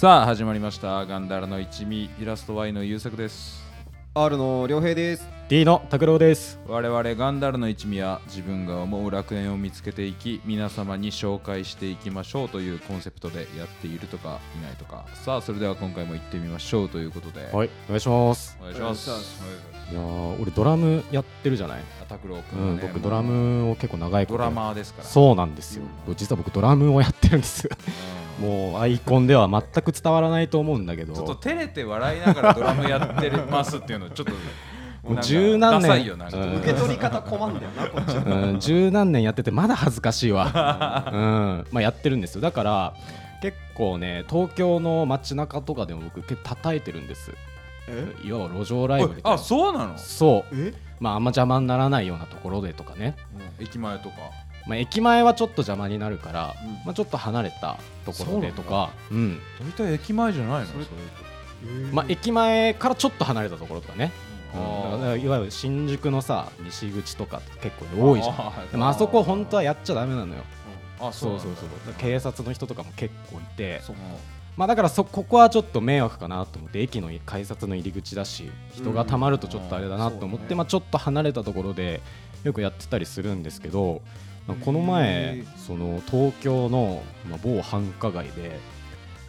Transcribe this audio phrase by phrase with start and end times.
[0.00, 1.04] さあ始まりました。
[1.04, 3.62] ガンダラの一味イラスト Y の優作です。
[4.14, 5.28] R の良平です。
[5.50, 6.58] D の拓郎です。
[6.66, 15.04] 我々ガンダルの一味は自分が思う楽園を見つけていき皆様に紹介していきましょうというコンセプトでやっているとかいないとか。
[15.12, 17.54] さあそれでは今回も行ってみましょうということで。
[17.54, 18.56] はいお願いします。
[18.58, 19.10] お願いします。
[19.90, 25.04] いやー俺ドラムやってるじゃない、あ拓郎う君はね、ん、僕ドラムを結構長いことドラマーですから。
[25.06, 25.82] そうなんですよ、
[26.16, 31.14] 実は僕ドラムをやってるんですうんもうアイコンでは全く伝わらないと思うんだけど。
[31.14, 34.32] ちょっと照れて笑いながらドラムやってますっていうのちょっと
[35.08, 36.28] もう十何年ダサいよな。
[36.28, 36.56] んかうん。
[36.56, 41.66] 受け取り方困んだよなこっちうん、十何年やっててまだ恥ずかしいわ、うん。
[41.70, 42.40] まあ、やってるんですよ。
[42.40, 42.94] だから
[43.42, 47.32] 結構ね東京の街中とかでも僕結構叩いてるんです。
[47.88, 48.14] え？
[48.24, 49.32] いわば路上ライブみたいな。
[49.32, 50.54] あそうなの、そう。
[50.54, 50.74] え？
[51.00, 53.16] まああんま邪魔にならないようなところでとかね。
[53.58, 54.16] 駅前とか
[54.66, 56.72] まあ、駅前はちょっと邪魔になるから、うん。
[56.84, 58.90] まあ、ちょっと離れたところでとか。
[59.10, 59.40] うん。
[59.60, 60.66] 大体駅前じゃないの？
[61.92, 64.12] まあ、駅前からちょっと離れたところとかね、
[64.54, 64.58] う
[65.16, 65.20] ん。
[65.20, 68.34] いわゆる新宿のさ西口とか結構多いじゃん。
[68.34, 70.42] あーでもあそこ本当はやっちゃダメなのよ。
[71.00, 73.80] あそうそうそう警察の人とかも結構いて。
[74.56, 80.58] まあだからそここはちょっと迷惑かなと思って駅の改札の入り口だし人がたまるとちょっとあれだなと思って、うん。
[80.58, 82.02] まあ、ちょっと離れたところで
[82.42, 84.00] よくやってたりするんですけどまあ
[84.64, 88.58] この前その東京の、まあ、某繁華街で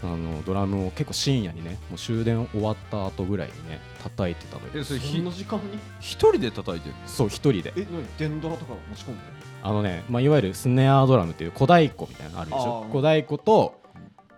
[0.04, 4.70] あのドラムを結構深夜にねもう終電終わった後ぐらいにね叩いてたのよ。
[4.74, 5.78] えそれそひんな時間に？
[6.00, 7.08] 一人で叩いてるの？
[7.08, 7.72] そう一人で。
[7.76, 9.22] え何電ドラとか持ち込んで
[9.62, 12.88] あのね、まあ、いわゆるスネアドラムっていう小太鼓みたいなのあるでしょ？
[12.92, 13.80] 小太鼓と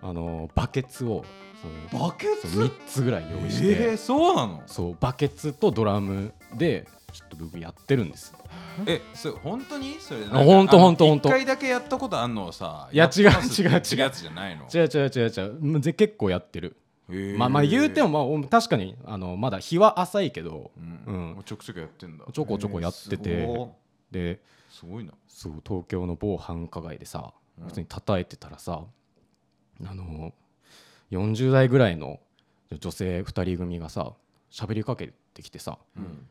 [0.02, 1.24] あのバケツを
[1.90, 2.52] そのバケツ？
[2.52, 4.62] そう3つぐらい用意して、えー、そうなの？
[4.66, 8.34] そうバケツとドラムでちょっと僕やってるんです
[8.86, 9.96] えそれ本当に？
[10.00, 13.76] それあほんとほんとほんと一回だけやったことあんのをさいや違う違う違う。
[13.76, 14.64] ってやつじゃないの？
[14.72, 15.58] 違う違う違う違う。
[15.60, 16.76] うんぜ結構やってる、
[17.38, 20.80] まあまあ言うてもまあお確かにあのまだ日は浅いけどう
[21.12, 21.42] ん、うん。
[21.44, 22.24] ちょくちょくやってんだ。
[22.32, 23.76] ちょこちょこやってすてご
[24.70, 25.12] すごいな。
[25.28, 27.32] そう東京の某繁華街でさ
[27.64, 28.82] 普通に叩いてたらさ
[29.84, 30.32] あの
[31.12, 32.18] 40代ぐらいの
[32.72, 34.14] 女性2人組がさ
[34.50, 36.26] 喋りかけてきてさうん。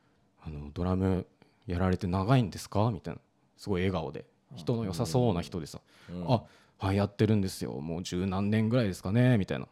[0.46, 1.26] あのドラム
[1.68, 2.92] やられて長いんですか？
[2.92, 3.22] みたいな。
[3.58, 4.26] すごい笑顔で。
[4.56, 5.80] 人の良さそうな人でさ。
[6.10, 6.32] うん。
[6.32, 6.44] あ
[6.80, 7.72] はいやってるんですよ。
[7.74, 9.38] もう十何年ぐらいですかね？
[9.38, 9.68] みたいな。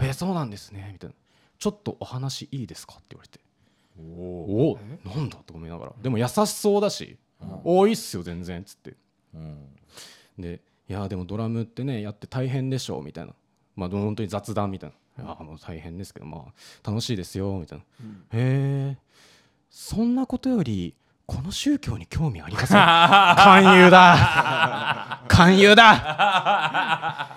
[0.00, 0.90] えそうなんですね？
[0.92, 1.16] みたいな。
[1.58, 2.94] ちょっとお話いいですか？
[2.94, 3.40] って言われて。
[3.98, 5.92] おおなんだと思いながら。
[6.02, 7.18] でも優しそうだし
[7.64, 8.96] おいいっすよ全然っつって。
[9.34, 9.68] うん。
[10.38, 13.02] でいやでもドラムってねやって大変でしょ？
[13.02, 13.32] みたいな。
[13.76, 16.46] まあ本当に雑談みたいな、いやもう大変ですけどま
[16.84, 17.84] あ楽しいですよみたいな、
[18.32, 18.98] へえ
[19.70, 20.94] そんなことより
[21.30, 22.76] この宗教に興味ありません
[23.62, 25.22] 勧誘だ。
[25.28, 27.36] 勧誘だ。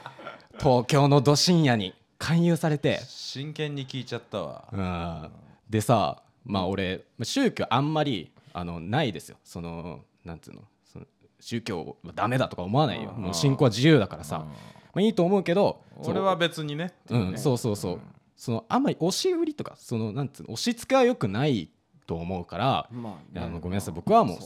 [0.57, 3.01] 東京のど深夜に勧誘されて。
[3.07, 4.63] 真剣に聞いちゃったわ。
[4.71, 5.29] うん。
[5.69, 9.37] でさまあ俺宗教あんまりあのないですよ。
[9.43, 10.63] そのなんつうの？
[10.91, 11.05] その
[11.39, 13.11] 宗教はダメだとか思わないよ。
[13.11, 14.47] もう信仰は自由だからさ、ま
[14.95, 16.95] あ、いいと思うけど俺は別にね。
[17.11, 17.99] うん、そうそうそう、
[18.35, 20.53] そのあんまり押し売りとかそのなんつうの？
[20.53, 21.69] 押し付けはよくない
[22.05, 23.93] と思うから、まいやあのねごめんなさい。
[23.93, 24.37] 僕はもう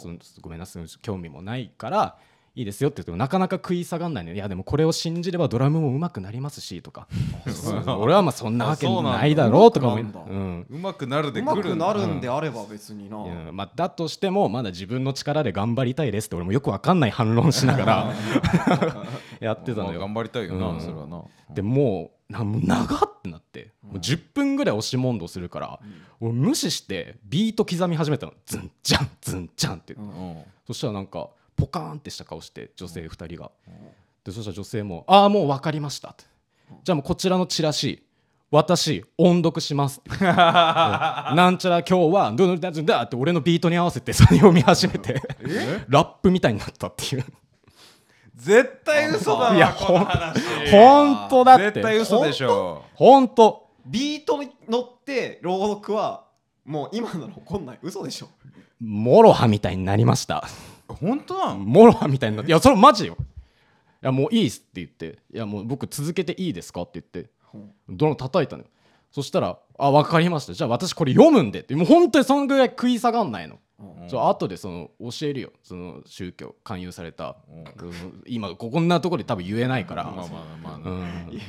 [0.42, 0.86] ごめんなさい。
[1.02, 2.18] 興味もないから
[2.58, 4.36] いいですよって言ってもなかなか食い下がんないのよ。
[4.36, 7.08] いやでもこれを信じればドラムも上手くなりますしとか。
[8.00, 10.32] 俺はまあそんなわけないだろうとか思い上手くなんだ。
[10.32, 10.66] うん。
[10.68, 13.24] うまくなるでうまく来るなるんであれば別にな。
[13.26, 18.14] いやまあ、だとしてもまだ自分の力で頑張りたいですって俺もよくわかんない反論しながら
[19.40, 20.00] やってたのよ。
[20.00, 20.82] まあ頑張りたいよな、うん。
[20.82, 21.24] それはな。
[21.54, 25.80] でもうなもう長ってなって、もう10分ぐらい押し問答するから、
[26.20, 28.34] 俺無視してビート刻み始めたの。
[28.46, 33.52] ズンジャンズンジャンって、うんそしたらなんかポカーンってした顔して女性2人が、
[34.24, 36.26] でそしたら女性も「ああもう分かりました」って
[36.84, 38.04] じゃあもうこちらのチラシ
[38.52, 45.22] 私音読します なんちゃら今日はドゥドゥダドゥダって俺のビートに合わせてそれ読み始めて
[45.88, 47.26] ラップみたいになったっていう。
[48.36, 50.40] 絶対嘘だわいやこの話。
[50.72, 51.64] 本当だって。
[51.66, 52.84] 絶対嘘でしょ。
[52.94, 56.26] 本当ビートに乗って朗読は
[56.66, 57.80] もう今なら怒んない。
[57.82, 58.30] 嘘でしょ。
[58.80, 60.48] MOROHAみたいになりました。
[60.88, 61.60] 本当なの？
[61.60, 63.18] MOROHAみたいになっていやそれマジよ。
[63.20, 65.20] いやもういいっすって言って。
[65.34, 67.32] いやもう僕続けていいですかって言って。
[67.90, 68.70] ドラム叩いたのよ。
[69.10, 70.54] そしたら「あ分かりました。
[70.54, 73.58] じゃあ私これ読むんで」ってもう本当にそのぐらい食い下がんないの、
[74.10, 75.52] じゃあ後でその教えるよ。
[75.64, 78.24] その宗教勧誘された、うん。
[78.28, 80.26] 今ここんなところで多分言えないから、まあまあ
[80.62, 81.42] まあ、うん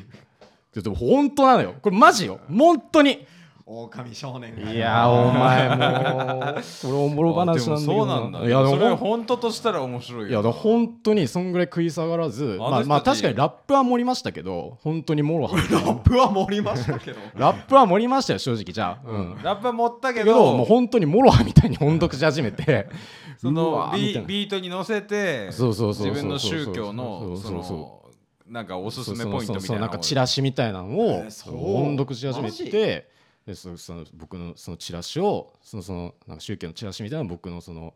[0.75, 1.75] でも本当なのよ。
[1.81, 2.41] これマジよ。
[2.49, 3.27] 本当に。
[3.71, 4.73] 狼少年が。
[4.73, 8.39] いやーお前もうこれおもろ話なんだけどそうなんだ。
[8.41, 10.29] いやでもそれ本当としたら面白いよ。
[10.29, 15.57] いやだ本当にそんぐらい食い下がらずまあまあ確かにラップは盛りましたけど本当にもろは。
[15.57, 17.19] ラップは盛りましたけど。
[17.37, 18.65] ラップは盛りましたよ正直。
[18.73, 19.11] じゃあ。
[19.11, 19.39] うん。
[19.43, 22.89] ラップは持ったけけどもうど本当にモロハみたいに音読し始めて。
[23.37, 27.99] そのビートに乗せてそうそうそうそう自分の宗教のそそうそうそうの
[28.49, 33.09] なんかおすすめポイントみたいななんかチラシみたいなのを音読し始めて
[33.47, 37.95] でそその僕のそのチラシをそのそのなんか宗教のチラシみたいなのを僕のその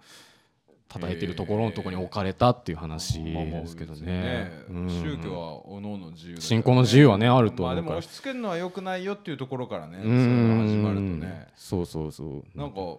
[0.88, 4.50] 叩いてるところのところに置かれたっていう話ですけどね。
[4.68, 4.88] うん。
[4.88, 6.40] 宗教はおのおの自由ね。
[6.40, 7.82] 信仰の自由はねあると思うから。
[7.82, 11.48] まあでも押し付けるのは良くないよっていうところからねうそういうの始まるとんね。
[11.56, 12.58] そうそうそう。
[12.58, 12.98] なんか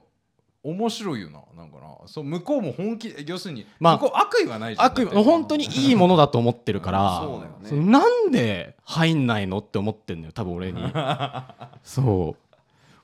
[0.63, 2.07] 面白いよななんかな。
[2.07, 4.85] そう向こうも本気要するにまあ向こう悪意はないじゃん。
[4.85, 7.69] 悪意本当にいいものだと思ってるから、 そうだよね。
[7.69, 10.81] そのなんで入んないのって思ってんのよ多分俺に。
[11.83, 12.43] そう。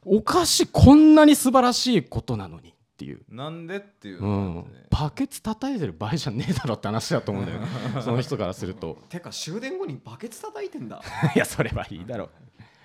[0.05, 4.65] お菓子こんなに素晴らしいことなのにっていう、なんでっていううのがあっん。
[4.89, 7.67] バケツ叩いてる場合じゃねえだろって話だと思うんだよね。
[8.01, 8.97] その人からすると。
[9.09, 11.01] てか終電後にバケツ叩いてんだ。
[11.35, 12.29] いやそれはいいだろう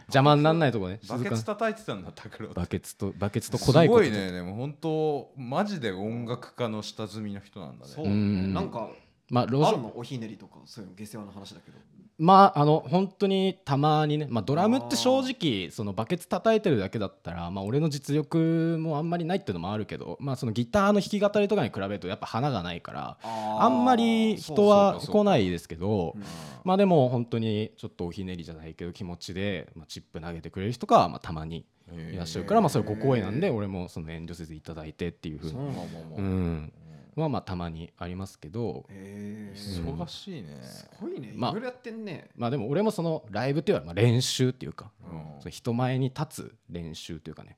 [0.07, 1.01] 邪魔になんないとこね。
[1.09, 7.93] バケツ叩いてたんだ拓郎にバケツとバケツと小す太鼓とごいねでも本当マジで音楽家の下積みの人なんだね。
[7.93, 8.53] そううん。
[8.53, 8.91] なんか
[9.31, 9.93] まあ路上あるの？
[9.97, 11.79] おひねりとかそういうの下世話の話だけど
[12.19, 26.25] まああの本当にたまにね、まあ、ドラムって正直そのバケツ叩いてるだけだったら、まあ、俺の実力もあんまりないっていうのもあるけど、まあ、そのギターの弾き語りとかに比べるとやっぱ花がないからあんまり人は来ないですけどうん
[26.65, 36.73] まあでも本当にちょっとおひねりじゃないけど気持ちで、まあ、チップ投げてくれる人がまあたまにいらっしゃるから、まあ、それご光栄なんで俺もその遠慮せずいただいてっていうふうに
[37.17, 40.59] まあまあたまにありますけど忙しいね。
[40.63, 41.33] すごいね。
[41.35, 42.29] いまあろいろやってんね。
[42.37, 45.41] まあでも俺もそのライブっていうのはまあ練習っていうかうん。
[45.41, 47.57] その人前に立つ練習というかね。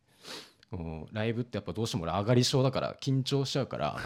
[0.72, 1.06] うん。
[1.12, 3.96] ライブってやっぱどうしても俺上がり症だから緊張しちゃうから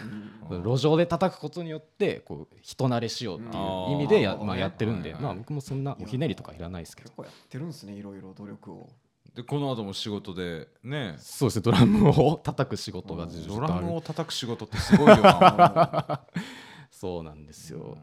[0.51, 0.63] うん。
[0.63, 7.09] 路上で叩くことによってこう人慣れしようっていう意味でや,、まあ、やってるんで、まあ、僕もそんなおひねりとかいらないですけど。
[7.09, 8.89] 結構やってるんですねいろいろ努力を
[9.35, 11.15] でこの後も仕事でね。
[11.19, 16.23] そうですねドラムを叩く仕事がドラムを叩く仕事ってすごいよな
[16.91, 17.97] そうなんですよ、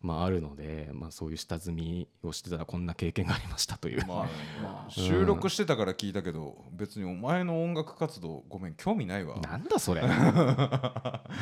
[0.00, 9.36] まああるので、まあ、そういう下積みをしてたらこんな経験がありましたという、まあ 収録してたから聞いたけど別にお前の音楽活動ごめん興味ないわ。
[9.40, 10.02] なんだそれ。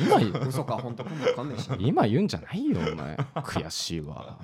[0.01, 0.47] 今言う。
[0.47, 3.15] 嘘か本当かもわかんないし今言うんじゃないよお前。
[3.15, 4.37] 悔しいわ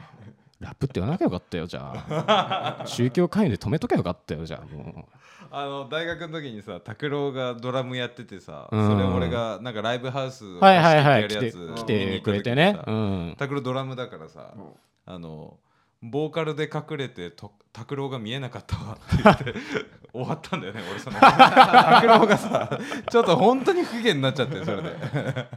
[0.59, 2.83] ラップって言わなきゃよかったよじゃあ。
[2.87, 5.07] 宗教関与で止めときゃよかったよじゃあも
[5.51, 8.87] あの大学の時にさ拓郎がドラムやっててさ、うん。
[8.87, 12.79] それ俺がなんかライブハウスうはいはいはい来て貸してやるやつ来てくれてね。
[12.85, 13.35] うん。
[13.37, 14.63] 拓郎ドラムだからさ、うん。
[15.05, 15.57] あの
[16.01, 19.53] ボーカルで隠れてと拓郎が見えなかったわって言って
[20.13, 21.19] 終わったんだよね俺その。
[21.19, 22.79] 拓郎がさ
[23.09, 24.89] ちょっと本当に不機嫌になっちゃってそれで。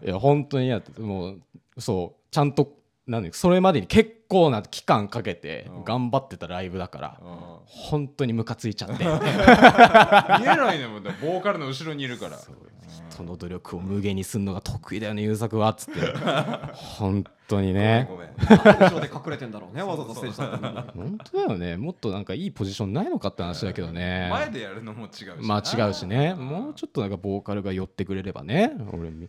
[0.05, 1.01] いや本当にやって。
[1.01, 1.41] もう
[1.79, 2.73] そうちゃんと
[3.07, 5.85] なんでそれまでに結構な期間かけてうん。
[5.85, 7.29] 頑張ってたライブだからうん。
[7.67, 9.05] 本当にムカついちゃって。
[9.05, 9.17] 見え
[10.57, 12.39] ないねもんだボーカルの後ろにいるから。
[13.11, 16.01] その努力を無限にするのが得意だよね優作はっつって。
[16.73, 18.09] 本当にね。
[18.49, 19.51] 後ろで隠れてん。
[19.53, 21.77] だろうねわざとステージ本当だよね。
[21.77, 24.29] もっとなんかいいポジションないのかって話だけどね。
[24.31, 26.35] 前でやるのも違うしまあ違うしね。
[26.35, 29.29] もうちょっとなんかボーカルが寄ってくれればね俺み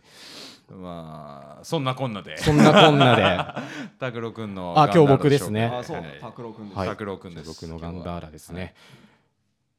[0.70, 2.36] まあそんなこんなで。
[2.38, 3.38] そんなこんなで。
[3.98, 5.66] 拓郎くんのあ今日僕ですね。
[5.66, 6.18] あそうはい。
[6.20, 6.78] 拓郎くんです。
[6.78, 6.88] はい。
[6.88, 7.48] 拓郎くんです。
[7.48, 8.66] 僕のガンダーラですね、は。
[8.68, 8.74] い。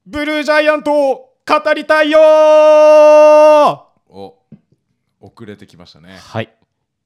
[0.08, 2.22] ブルージャイアントを語りたいよー。
[4.10, 4.38] お
[5.22, 6.18] 遅れてきましたね。
[6.18, 6.54] はい。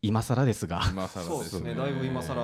[0.01, 1.73] 今更ですが、今更そうですね。
[1.73, 2.35] だいぶ今更。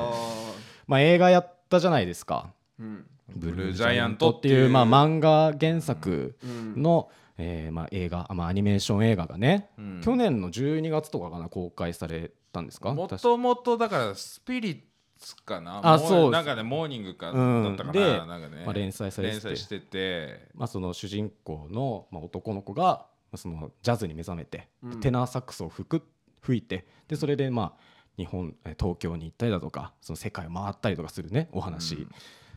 [0.88, 2.51] まあ、映画やったじゃないですか。
[2.79, 3.05] うん。
[3.36, 6.81] ブルージャイアントっていう、まあ、漫画原作うん。
[6.81, 7.10] の、
[7.41, 10.01] えーまあ、映画、まあ、アニメーション映画がね、うん。
[10.03, 12.93] 去年の12月とかかな公開されたんですか？
[12.93, 14.79] もともとだからスピリッ
[15.17, 15.81] ツかな？
[15.81, 16.31] もあそう。
[16.31, 19.48] なんかねモーニングかうんだったかな,、でなんかね、まあ、連載されてて。
[19.48, 20.50] 連載してて。
[20.53, 25.00] まあ、その主人公の、まあ、男の子がまあそのジャズに目覚めて、うん。
[25.00, 26.03] テナーサックスを吹く
[26.41, 27.81] 吹いてでそれでまあ
[28.17, 32.07] 日本え東京に行ったりだとかその世界を回ったりとかするねお話、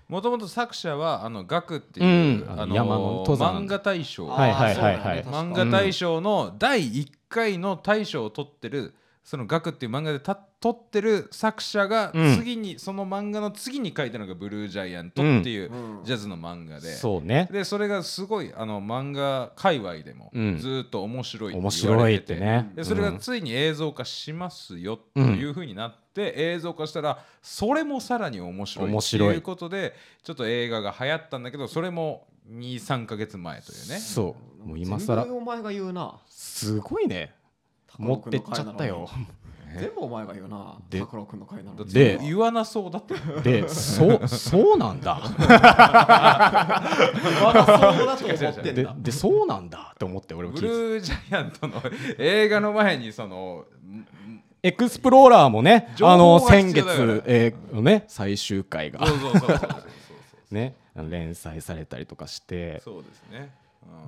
[0.08, 2.60] もともと作者はあのガクっていう、うん。
[2.60, 4.26] あの山の登山漫画大賞。
[4.26, 5.24] はいはいはいはい。
[5.24, 8.94] 漫画大賞の第1回の大賞を取ってる
[9.24, 12.36] その「ガク」っていう漫画でた撮ってる作者がうん。
[12.36, 16.04] 次に、その漫画の次に書いたのが「ブルージャイアント」っていううん。
[16.04, 17.48] ジャズの漫画で、そうね。
[17.50, 20.58] でそれがすごいあの漫画界隈でもうん。
[20.58, 22.34] ずーっと面白いって面言わ白いれてて。
[22.34, 22.70] ってね。
[22.74, 33.98] でそれがうんついに映像化しますよというふうになって、映像化したらそれもさらに面白いって面白いいうことでちょっと映画が流行ったんだけどそれも23か月前というね。
[33.98, 34.66] そう。
[34.66, 35.24] もう今更。
[35.32, 36.18] お前が言うな。
[36.28, 37.32] すごいね
[37.98, 39.08] 持ってっちゃったよ。
[39.76, 40.76] 全部お前が言うな。
[40.88, 41.78] で拓郎君の回なのに。
[41.78, 43.14] だってで言わなそうだって。
[43.42, 45.20] でそうそうなんだ。
[45.20, 45.48] ま
[47.52, 48.94] だそうだと思ってんでだ。
[48.96, 51.82] でそうなんだって思って俺もブ聞いてルージャイアントの
[52.18, 54.06] 映画の前にそのん
[54.62, 59.04] エクスプローラーもね情報あのが先必要だから月、えーのね最終回が。
[59.06, 59.66] そうそうそうそうそ
[60.50, 63.50] うね連載されたりとかしてそうですね、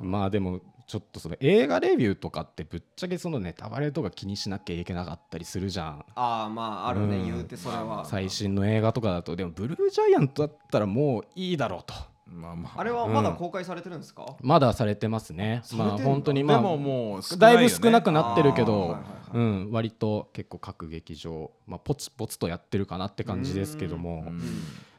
[0.00, 6.04] うんまあでもちょっとその映画レビューとかってぶっちゃけそのネタバレとか気にしなきゃいけなかったりするじゃん。
[6.14, 7.24] ああまああるね、うん。
[7.24, 11.94] 言うてそれは、最新の映画とかだとでもブルージャイアントだったらもういいだろうと。
[12.26, 12.80] まあまあ。
[12.80, 15.62] あれはまだ公開されてるんですか、まだされてますね。
[15.72, 17.22] まあ本当にまあでももう。
[17.22, 18.98] 少なだいぶ少なくなってるけど、は
[19.34, 24.24] いうん、割と結構各劇場、まあ、ポツポツとやってるかなって感じですけども。
[24.28, 24.40] うん。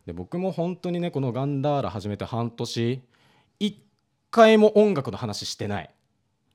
[0.05, 3.01] で僕も本当にねこの「ガンダーラ」始めて半年
[3.59, 3.86] 一
[4.37, 5.89] 回も音楽の話してない。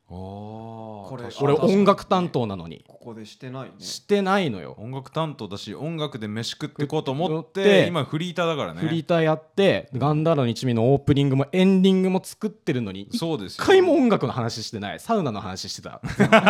[0.08, 2.84] これ俺音楽担当なのに。
[2.86, 3.72] ここでしてないね。
[3.78, 4.76] してないのよ。
[4.78, 8.80] 音楽担当だし音楽で飯食っていこうと思ってて今フリーターだからね。
[8.80, 15.00] フリーターやって「ガンダーラの一味」のオープニングもエンディングも作ってるのに一そうですよ回も音楽の話してない。
[15.00, 16.00] サウナの話してた。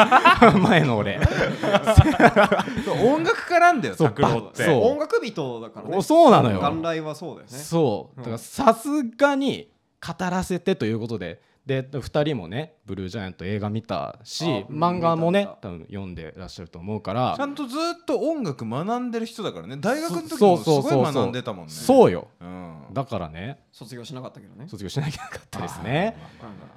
[0.58, 1.18] 前の俺。
[3.02, 4.64] 音楽家なんだよそう拓郎って。
[4.64, 4.82] そう。
[4.82, 5.96] 音楽人だからね。
[5.96, 6.60] おそうなのよ。
[6.60, 7.56] 元来はそうだよね。
[7.56, 8.16] そう。
[8.18, 9.72] だからさすがに
[10.04, 11.40] 語らせてということで。
[11.64, 17.34] で2人もね「ブルージャイアント」映画見たしあ漫画もね多分読んでらっしゃると思うから。
[17.36, 19.76] ちゃんとずっと音楽学んでる人だからね。
[19.76, 21.02] 大学の時そうもすそうそう。
[21.04, 21.72] ごい学んでたもんね。
[21.72, 22.26] そうよ。
[22.40, 22.86] うん。
[22.92, 23.62] だからね。
[23.70, 24.66] 卒業しなかったけどね。
[24.66, 26.16] 卒業しなきゃなかったですね。
[26.42, 26.72] うん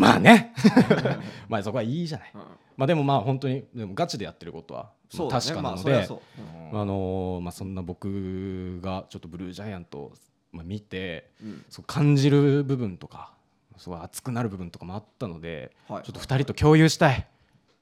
[0.00, 0.52] まあね。
[1.48, 2.30] まあそこはいいじゃない。
[2.34, 2.40] うん。
[2.76, 4.92] まあでもまあ本当にでもガチでやってることは
[5.30, 6.06] 確かなので
[6.72, 10.12] まあのーまあそんな僕がちょっとブルージャイアントを
[10.56, 11.64] まあ見てうん。
[11.70, 13.32] そう感じる部分とか
[13.76, 16.02] すごい熱くなる部分とかもあったのではい。
[16.04, 17.26] ちょっと2人と共有したい。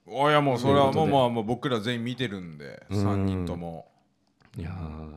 [0.06, 3.06] おいやもうそれはもうまあもう僕ら全員見てるんでうん。
[3.06, 3.88] 3人とも。
[4.58, 5.16] いやー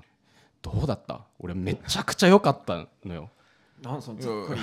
[0.62, 1.22] どうだった？
[1.40, 3.30] 俺めちゃくちゃ良かったのよ
[3.82, 4.62] なんそのざっくり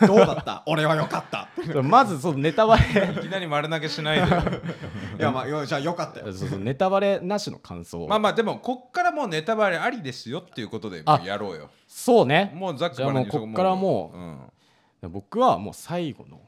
[0.00, 0.62] うんどうだった？
[0.66, 1.48] 俺はよかった。
[1.82, 2.82] まずそのネタバレ。
[3.12, 4.40] いきなり丸投げしないでよ。
[5.18, 6.32] いやまあよじゃあよかったよ。
[6.32, 8.02] そうそうネタバレなしの感想。
[8.04, 11.68] をまあまあでもこっからもうネタバレありですよっていうことでもあうやろうよ。
[11.86, 12.50] そうね。
[12.54, 16.38] もうざっくじゃあもうこっからもううん僕はもう最後の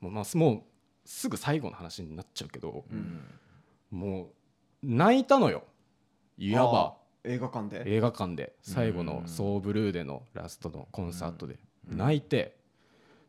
[0.00, 0.62] もう,、まあ、もう
[1.06, 3.24] すぐ最後の話になっちゃうけど、うん。
[3.90, 4.26] もう
[4.82, 5.64] 泣いたのよ。
[6.36, 6.94] いわば
[7.24, 7.82] 映画館で？
[7.86, 8.54] 映画館で。
[8.62, 11.58] 最後のうんソーブルーでのラストのコンサートで。
[11.90, 11.98] うん。
[11.98, 12.56] 泣いて。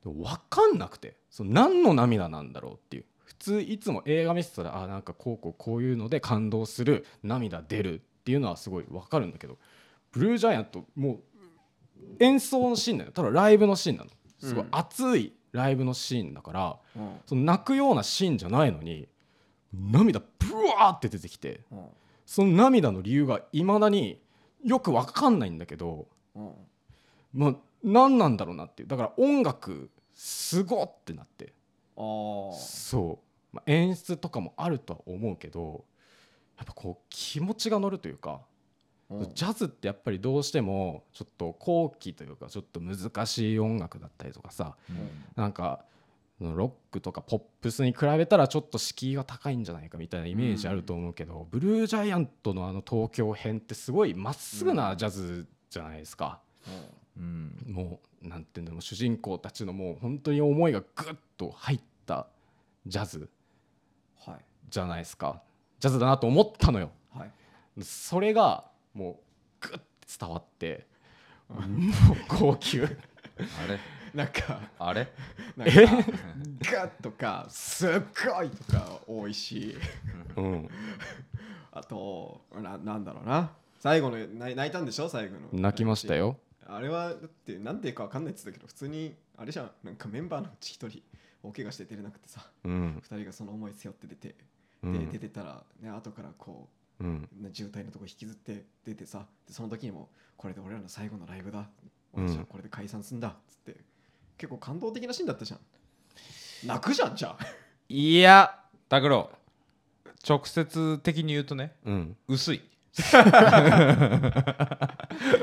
[0.04, 1.16] 分かんなくて。
[1.30, 3.06] その何の涙なんだろうっていう。
[3.24, 9.58] 普通いつも映画見てたらあなんかこうこうこういうので感動する涙出るっていうのはすごい分かるんだけど。
[10.12, 11.20] ブルージャイアントもう
[12.20, 14.10] 演奏のシーンなのただライブのシーンなの。
[14.40, 14.70] すごいうん。
[14.72, 17.12] 熱いライブのシーンだから、うん。
[17.26, 19.08] その泣くようなシーンじゃないのに
[19.72, 20.26] 涙ブ
[20.78, 21.62] ワーって出てきて。
[21.72, 21.80] うん
[22.26, 24.20] その涙の理由がいまだに
[24.64, 26.52] よく分かんないんだけどうん
[27.34, 28.88] まあ何なんだろうなっていう。
[28.88, 31.54] だから音楽すごってなって。
[31.96, 33.20] そ
[33.52, 35.84] う、まあ、演出とかもあるとは思うけど
[36.58, 38.42] やっぱこう気持ちが乗るというか、
[39.10, 39.34] うん。
[39.34, 44.76] ジャズってやっぱりどうしてもちょっと後期というかちょっと難しい音楽だったりとかさ
[45.36, 45.86] なんか
[46.52, 56.40] ロックとかポップスに比べたらちょっと敷居が高いんじゃないかみたいなイメージあると思うけど、ブルージャイアントのあの東京編ってすごいまっすぐなジャズじゃないですか、
[57.18, 57.56] うん。
[57.68, 62.28] もうなんていうんだろう主人公たちのもう本当に思いがグッと入った
[62.86, 63.30] ジャズ
[64.26, 64.36] はい
[64.70, 65.42] じゃないですか。
[65.80, 66.92] ジャズだなと思ったのよ。
[67.14, 67.32] はい。
[67.84, 69.20] それがも
[69.62, 69.84] うグッて
[70.20, 70.86] 伝わって
[71.50, 72.88] もう号泣あ
[73.68, 73.80] れ？
[74.14, 75.08] なんかあれ？
[75.58, 75.74] なんか
[76.72, 77.92] ガッとかすっ
[78.26, 79.76] ごいとか多いし。
[80.36, 80.70] うん。
[81.72, 83.52] あとななんだろうな。
[83.80, 85.10] 最後の泣いたんでしょ？
[85.10, 85.60] 最後の。
[85.60, 86.38] 泣きましたよ。
[86.68, 89.72] あれはだってなんでかわかんないって言ってたけど普通にあれじゃん。
[89.84, 91.02] なんかメンバーのうち一人
[91.42, 92.48] 大怪我して出れなくてさ。
[92.64, 93.02] うん。
[93.02, 94.36] 二人がその思い背負って出て、で
[94.84, 95.10] うん。
[95.10, 97.28] 出てたらね後からこうん。
[97.42, 99.26] うね渋滞のとこ引きずって出てさ。
[99.48, 101.68] でその時にもこれで俺らの最後のライブだ。
[102.14, 102.30] うん。
[102.30, 103.30] 私はこれで解散すんだ。
[103.30, 103.82] っつって
[104.38, 105.60] 結構感動的なシーンだったじゃん。
[106.68, 107.46] 泣くじゃんじゃあ。
[107.90, 108.60] いや
[108.90, 109.30] 拓郎
[110.28, 112.16] 直接的に言うとねうん。
[112.28, 112.62] 薄い。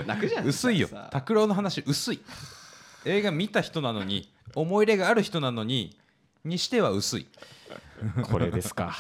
[0.07, 0.89] 楽じゃん薄いよ。
[0.89, 1.09] さ。
[1.13, 2.21] 拓郎の話薄い。
[3.05, 5.99] 映画見た人なのに思い入れがある人なのに
[6.45, 7.27] にしては薄い。
[8.31, 8.97] これですか。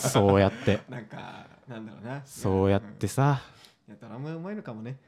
[0.00, 0.80] そうやって。
[0.88, 2.22] なんかなんだろうな。
[2.24, 3.42] そうやってさ
[3.90, 4.98] いやドラムうまいのかもね。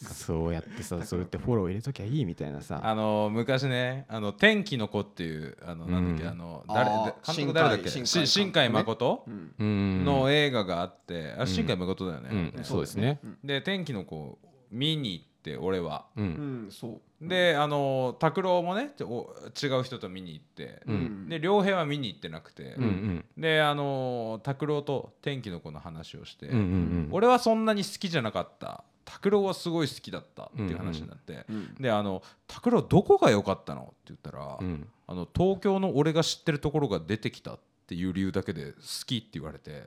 [0.00, 2.80] そうやってさそうやってフォロー入れときゃいいみたいなさ。
[2.84, 7.88] あの昔ね「あの天気の子」っていうあのなんだっけ、うんあの誰監督誰だっけ？
[7.90, 9.24] 新海し新海誠？
[9.26, 9.54] うん。
[9.58, 10.04] うん。
[10.04, 12.64] の映画があって、あ新海誠だよね、うん。
[12.64, 13.18] そうですね。
[13.42, 14.38] で天気の子
[14.70, 16.06] 見に行って俺は。
[16.16, 21.28] ううんんそうであの拓郎もねお違う人と見に行って、うん。
[21.28, 23.24] で両平は見に行ってなくて、うんうん。
[23.36, 27.08] であの拓郎と天気の子の話をして、うんうんうん。
[27.10, 28.84] 俺はそんなに好きじゃなかった。
[29.04, 33.82] 拓郎はすごい好きだったっていう話になって、うんであの拓郎どこが良かったの？
[33.82, 34.86] って言ったら、うん。
[35.06, 37.62] あの東京の俺が知ってるところが出てきたって
[37.94, 39.84] いう理由だけで好きって言われて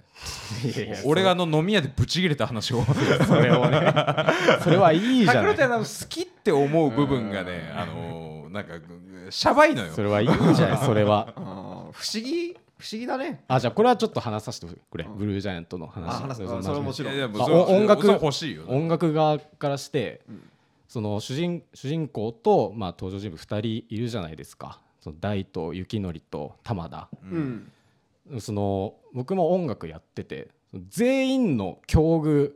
[0.65, 2.83] いやいや俺があの飲み屋でブチ切れた話を。
[3.27, 3.93] それをね
[4.63, 8.73] それはいいじゃない拓郎ってあの好きって思う部分がねあのなんか
[9.29, 9.93] しゃばいのよ。
[9.93, 11.33] それはいいじゃない それは。
[11.93, 13.43] 不思議不思議だね。
[13.47, 15.17] あじゃあこれはちょっと話させてくれうん。
[15.17, 16.09] ブルージャイアントの話。
[16.09, 20.43] あ話すそうあそれはもちろん音楽欲しいよ音楽側からして、うん。
[20.87, 24.81] その主人主人公と、まあ、登場人物2人いるじゃないですか。
[24.99, 27.07] その大と雪のりと玉田。
[27.23, 27.71] うん
[28.39, 30.49] その僕も音楽やってて
[30.89, 32.51] 全員の境遇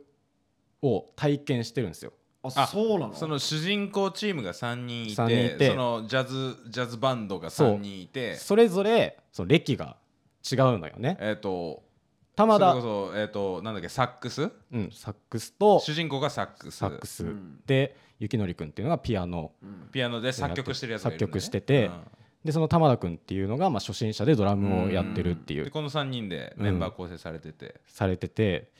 [0.82, 2.12] を体験してるんですよ。
[2.42, 3.14] ああそうなの？
[3.14, 5.70] その主人公チームが3人いて三人いて。
[5.70, 8.36] そのジャズジャズバンドが3人いて。
[8.36, 9.96] それぞれその歴が
[10.50, 11.16] 違うのよね。
[11.20, 11.82] えっ、と
[12.36, 12.70] 玉田。
[12.70, 14.50] それこそえっ、となんだっけサックス？
[14.72, 16.76] うん、サックスと主人公がサックス。
[16.76, 17.60] サックス、うん。
[17.66, 19.52] で雪のりくんっていうのがピアノ。
[19.62, 19.88] うん。
[19.90, 21.18] ピアノで作曲してるやつがいるね。
[21.18, 21.92] 作曲しててうん
[22.44, 25.64] でその玉田くんっていうのが、まあ、初心者でドラムをやってるっていう。
[25.64, 28.70] でこの3人でメンバー構成されてて、されてて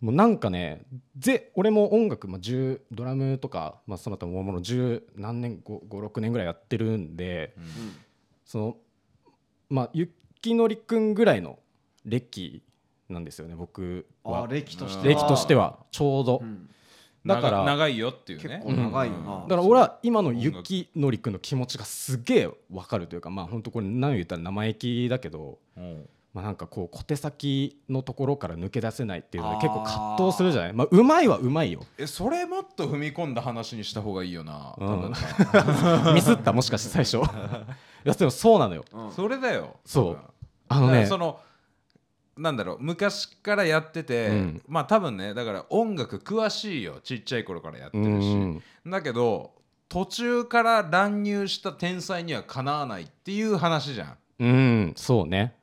[0.00, 0.82] もうなんかね
[1.18, 7.64] ぜ俺も音楽、まあ、10ドラムとか、まあ、その他ももの10何年56年ぐらいやってるんでうん。
[7.64, 7.70] うん
[8.44, 8.76] その
[9.68, 11.60] まあ雪のりくんぐらいの
[12.04, 12.64] 歴
[13.08, 15.14] なんですよね僕あは歴としては。
[15.14, 15.78] 歴としては。
[15.92, 16.68] ちょうど、うん
[17.26, 19.34] だから長長いよっていう結ね構長いよな。
[19.34, 26.08] うんだから俺は今の雪のりくんの気持ちがすげえ分かるというかまあ本当これ何を言ったら生意気だけど、うん。
[26.32, 30.72] まあ、なんかこう小手先のところから抜け出せないっていうので結構葛藤するじゃない？
[30.72, 31.82] まあうまいはうまいよ。
[31.98, 36.14] えそれもっと踏み込んだ話にした方がいいよな、うん。
[36.14, 37.16] ミスったもしかして最初。
[38.06, 38.84] いやでもそうなのよ。
[38.92, 39.12] うん。
[39.12, 39.76] それだよ。
[39.84, 40.18] そう。
[40.68, 41.06] あのね。
[41.06, 41.40] その
[42.40, 44.62] なんだろう昔からやってて、うん。
[44.66, 49.52] まあ多分ねだから音楽詳しいよちっちゃい頃からやってうるし、んだけど
[49.88, 54.16] 途中から乱入した天才にはかなわないっていう話じゃん。
[54.38, 55.54] うんそうね。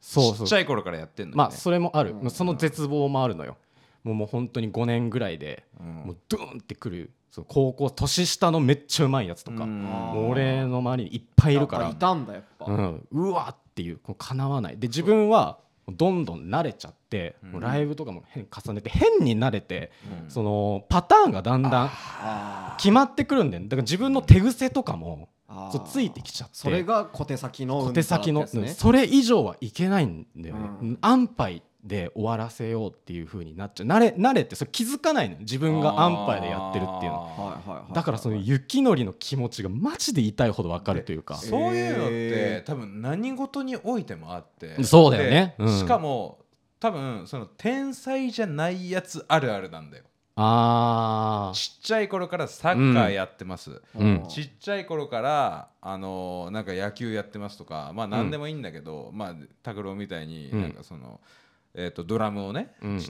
[0.00, 0.46] そうそう。
[0.46, 2.30] ちっちゃい頃からやってんのよ、ね、まあそれもある、うん。
[2.30, 3.56] その絶望もあるのよ。
[4.04, 5.86] もうもう本当に5年ぐらいでうん。
[5.86, 9.66] もうドーンってくるその高校年下のめっちゃうまいやつとか、
[10.14, 11.88] 俺の周りにいっぱいいるから。
[11.88, 12.66] いたんだやっぱ。
[12.66, 14.78] うん、うわっていうこう叶わない。
[14.78, 15.58] で自分は
[15.92, 17.60] どんどん慣れちゃって、うん。
[17.60, 20.30] ライブとかも変重ねて変に慣れて、うん。
[20.30, 21.90] そのパターンがだんだん
[22.78, 25.28] 決まってくるんだよだから自分の手癖とかも
[25.72, 30.98] そうついてきちゃってそれが小手先の小手先の、ねそれ以上はいけないんだよね、うん。
[31.00, 33.86] 安牌で終わらせようっていう風になっちゃう。
[33.86, 35.40] 慣れ慣れてそれ気づかないのよ。
[35.40, 41.36] 自分が安牌でやってるっていうのあーはいはいはいだからその雪のりの気持ちがマジで痛いほど分かるというか。
[41.36, 44.82] そういうのって、えー多分何事においてもあって。
[44.82, 45.54] そうだよね。
[45.58, 45.66] うん。
[45.66, 46.38] でしかも
[46.80, 50.04] 多分その天才じゃないやつあるあるなんだよ。
[50.38, 51.56] あー。
[51.56, 54.24] ちっちゃい頃からサッカーやってます、うん。
[54.28, 60.60] ちっちゃい頃からあのーなんか野球やってますとかまあ何でもいいんだけど、まあ拓郎みたいにうん。
[60.62, 61.20] なんかその、
[61.78, 63.08] えー、とドラムをね、うんちっ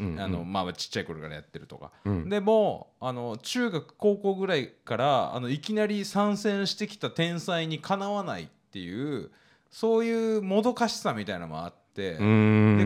[0.90, 2.28] ちゃい頃からやってるとか、うん。
[2.28, 9.30] でもあの中学高校ぐらいからあのいきなり参戦してきた天才にかなわないっていう
[9.70, 12.18] そういうもどかしさみたいなのもあって、で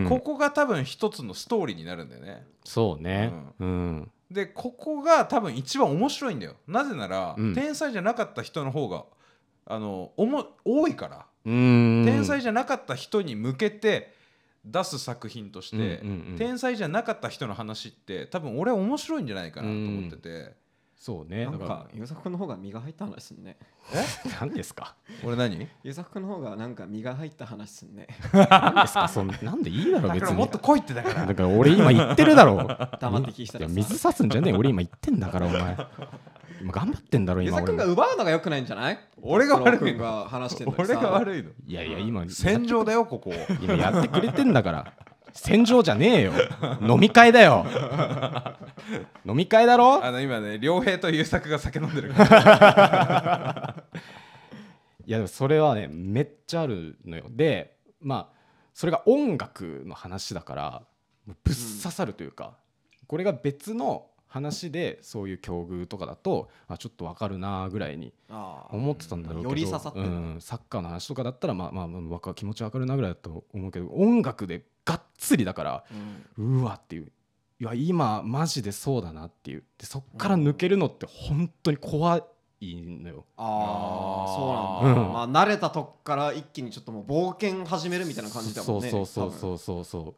[0.06, 2.46] ここが多分一つのストーリーになるんだよね。
[2.64, 3.32] そうね。
[3.58, 4.10] うん。
[4.30, 6.56] でここが多分一番面白いんだよ。
[6.68, 7.54] なぜなら、うん。
[7.54, 9.04] 天才じゃなかった人の方が
[9.64, 14.19] あのおも多いから、天才じゃなかった人に向けて
[14.64, 16.02] 出す作品として、
[16.36, 20.54] 天才じゃなかった人の話って多分俺は面白いんじゃないかなと思ってて、
[21.02, 21.46] そうね。
[21.46, 23.56] なんか優作君の方が身が入った話すんね。
[23.94, 24.02] ら
[24.46, 24.94] 何ですか？
[25.24, 25.66] 俺何？
[25.82, 28.06] 優作君の方がなんか身が入った話すんね。
[28.34, 29.08] 何ですか？
[29.08, 31.24] そんなんでいいだろ別にだからもっと来いってだから。
[31.26, 32.58] だから俺今言ってるだろ
[33.00, 33.72] 黙って聞いてたらさ。
[33.74, 34.54] 水差すんじゃねえ。
[34.54, 35.74] 俺今言ってんだからお前。
[36.60, 37.66] 今頑張ってんだろ優今俺。
[37.68, 38.98] 作君が奪うのが良くないんじゃない？
[39.22, 39.78] 俺が悪いの？
[39.78, 40.96] 君が話してん俺さ。
[40.96, 41.48] が悪いの？
[41.66, 42.28] いやいや今。
[42.28, 43.32] 戦場だよここ。
[43.62, 44.92] 今やってくれてんだから
[45.32, 46.32] 戦場じゃねえよ。
[46.80, 47.66] 飲み会だよ。
[49.24, 50.04] 飲み会だろ？
[50.04, 53.84] あの今ね良平と優作が酒飲んでるから。
[55.06, 57.24] いやでもそれはねめっちゃあるのよ。
[57.30, 58.36] でまあ
[58.72, 60.82] それが音楽の話だから
[61.26, 62.56] ぶっ刺さるというか、
[63.06, 68.12] これが別の話でそういう境遇とかだとあちょっとわかるなぐらいに
[68.70, 75.84] 思ってたんだろうけどより刺さってるうん、サッカーの話とかだったらまあまあまあ気持ちわかるなぐらいだと思うけど音楽でがっつりだから
[76.38, 76.62] うん。
[76.62, 77.12] うわっていう。
[77.60, 79.64] いや今マジでそうだなっていう。
[79.78, 82.18] でそっから抜けるのって本当に怖
[82.60, 83.24] いのよ。
[83.36, 85.12] ああそうなんだ、うん。
[85.12, 90.14] まあ慣れたとこから一気にちょっともう冒険始めるみたいな感じだもんねそうそうそうそうそう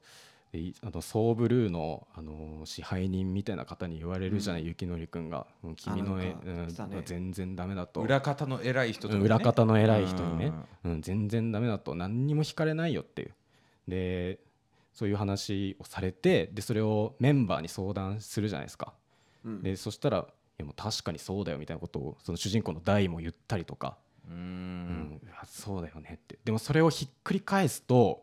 [0.82, 8.02] あのソーブルーの、あのー支配人みたいな方に言われるじゃない、雪のりくんが「うん君の絵うんね全然ダメだ」と。
[8.02, 10.52] 裏方の偉い人とか、ね、裏方の偉い人にね、
[10.84, 11.94] うん、全然ダメだと。
[11.94, 13.32] 何にも惹かれないよっていう。
[13.88, 14.40] で
[14.92, 18.92] そういう話をされてでそれをメンバーに相談するじゃないですか。
[19.44, 19.62] うん。
[19.62, 23.96] でそしたら「いやもう確かにそうだよ」みたいなことをその主人公の大も言ったりとか。
[24.28, 25.20] うん。
[25.46, 26.38] そうだよねって。
[26.44, 28.22] でもそれをひっくり返すと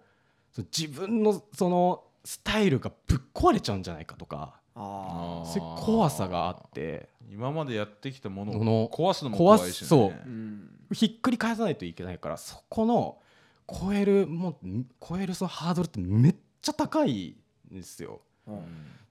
[0.51, 4.59] その自分のそのスタイルがぶっ壊れちゃうんじゃないかとか。
[4.75, 7.09] あそういう怖さがあって。
[7.31, 8.53] 今までやってきたもの
[8.83, 10.29] を壊すのも怖いし、ね、壊すあう。
[10.29, 10.69] ん。
[10.93, 13.19] ひっくり返さないといけないからそこの
[13.67, 17.35] 超えるもうん超えるそのハードルってめっちゃ高い
[17.71, 18.21] んですよ。
[18.47, 18.55] うん。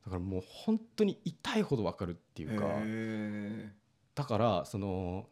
[0.05, 2.67] だからもう本当に痛いほどわかるっていうか。
[2.67, 3.73] へ
[4.15, 5.27] だからその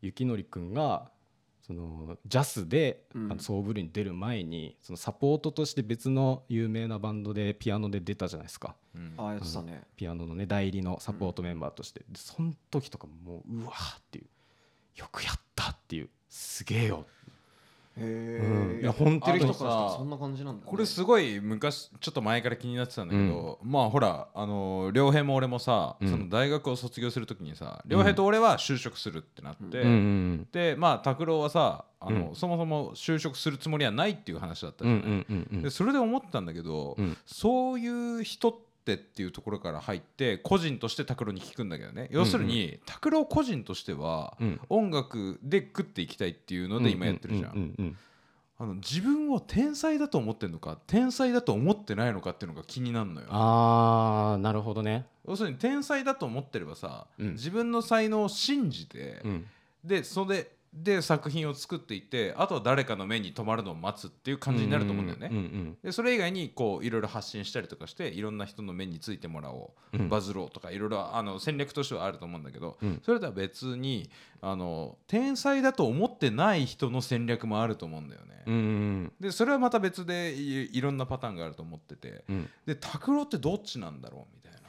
[0.00, 1.10] 雪のりくんが
[1.60, 3.32] そのジャスで、うん。
[3.32, 8.74] あのソーブルーに出る前にそのサポートとして別の有名なバンドでピアノで出たじゃないですか。
[8.94, 9.14] うん。
[9.16, 9.82] ーああやってたね。
[9.96, 14.26] ピアノのね代理のサポートメンバーとして、でその時とかもううわーっていう。
[14.96, 16.10] よくやったっていう。
[16.28, 17.06] すげえよ
[17.96, 19.40] へえ、いや本当に。
[19.40, 26.08] さそんな感じなんだ、ね、これすごい昔ちょっと前から気になってたんだけど、まあほらあの良平も俺もさ、うん。
[26.08, 32.34] その大学を卒業するときにさ良平と俺は就職するってなって、うんうんでまあ拓郎はさあの、うん。
[32.34, 37.16] そもそも就職するつもりはないっていう話だったうんうじゃない、んうんうんでそれで思ったんだけど、うん。
[37.26, 42.08] そういう人ってっていうところから入って個人として拓郎に聞くんだけどね。
[42.10, 44.60] 要するに拓郎個人としては、うん。
[44.68, 47.96] 音楽で食っていきたいっていうので今やってるじゃん,、ううんうん。
[48.58, 53.26] あの自分を天才だと思ってるのか天才だと思ってないのかっていうのが気になるのよ。
[53.30, 55.06] あーなるほどね。
[55.26, 57.32] 要するに天才だと思ってればさ、うん。
[57.32, 59.46] 自分の才能を信じて、うん。
[59.84, 73.00] でそれで作品を作っていってあとは誰かの目に留まるのを待つっていう感じになると思うんだよね、うんうんでそれ以外にこういろいろ発信したりとかしていろんな人の目についてもらおう、うんバズろうとかいろいろあの戦略としてはあると思うんだけど、うん。
[73.04, 78.42] それとは別にあの天才だと思ってない人の戦略もあると思うんだよね。
[78.46, 79.12] うんうん。
[79.20, 82.50] でそれはまた別でいいろんなパターンがあると思っててうん。
[82.66, 84.68] で拓郎ってどっちなんだろうみたいな。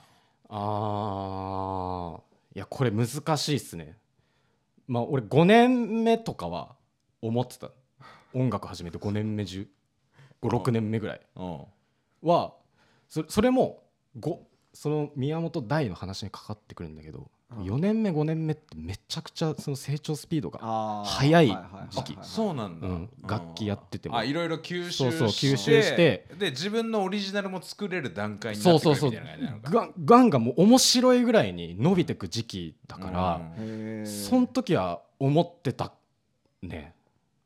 [0.50, 2.34] あー。
[2.56, 3.98] いやこれ難しいっすね
[4.88, 6.76] まあ俺5年目とかは
[7.22, 7.72] 思ってた。
[8.34, 9.68] 音楽始めて5年目中。
[10.42, 11.22] 56年目ぐらい。
[11.36, 11.58] うん。
[12.22, 12.54] は
[13.08, 13.84] そそれも
[14.20, 17.28] ごその宮本大の話にかかってくるんだけど、うん
[17.62, 21.10] 4年目5年目ってめちゃくちゃその成長スピードが、あー。
[21.10, 21.58] 早い
[21.90, 22.18] 時期。
[22.22, 23.10] そうなんだ、うん。
[23.28, 24.18] 楽器やってても。
[24.18, 25.04] あいろいろ吸収して。
[25.04, 26.28] そうそう吸収して。
[26.38, 34.06] で自分のオリジナルも作れる段階になそうってくそうそうるみたいな感じなのかガンガンがもう面白いぐらいに伸びてく時期だから、うん。
[34.06, 35.94] その時は思ってた
[36.62, 36.94] ね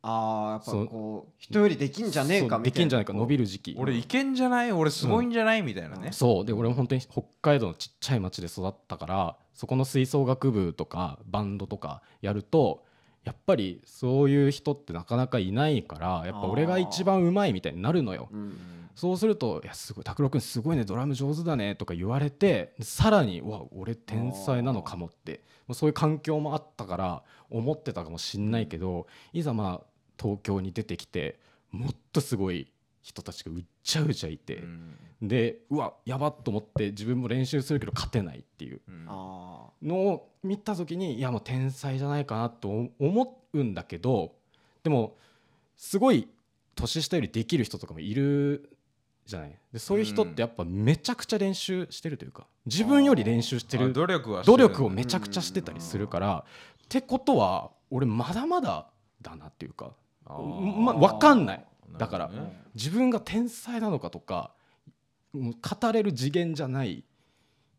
[0.10, 0.88] ああやっぱそう。
[0.88, 2.63] こう人よりできんじゃねえかみたいな。
[2.63, 3.76] できんじゃないか伸びるる時期。
[3.78, 4.72] 俺いけんじゃない？
[4.72, 6.46] 俺すごいんじゃない、みたいなね、そう。
[6.46, 12.86] で俺も本当に北海道のちっちゃい町で育ったからそこの吹奏楽部とかバンドとかやると
[13.26, 18.30] やっぱりそういう人ってなかなかいないからやっぱ俺が一番うまいみたいになるのよ。
[18.32, 18.58] うんうん
[18.98, 25.41] そうすると「いやすごい拓郎君すごいねドラム上手だね」とか言われてさらに「うわ俺天才なのかも」って。
[25.74, 29.88] そういう環境もあったから思ってたかもしんないけどいざまあ
[30.21, 31.39] 東京に出てきて
[31.71, 34.97] もっとすごい人たちがうっちゃうちゃいて、うん。
[35.21, 38.82] でうわやばっと思って自分も練習するけど勝てないっていう。
[39.82, 44.34] のを見た時にいやもう天才じゃないかなと思うんだけど
[44.84, 45.15] でも
[45.75, 46.27] すごい
[46.75, 48.77] 年下よりできる人とかもいる
[49.25, 49.56] じゃない。
[49.71, 56.45] でそういう人ってやっぱめちゃくちゃ練習してるというか自分より練習してるあ努力は努力をめちゃくちゃしてたりするから
[56.84, 58.88] ってことは俺まだまだ
[59.21, 59.91] だなっていうか
[60.28, 61.66] ま分かんない。
[61.98, 62.68] だからね。
[62.76, 64.52] 自分が天才なのかとか
[65.34, 67.04] 語れる次元じゃないっ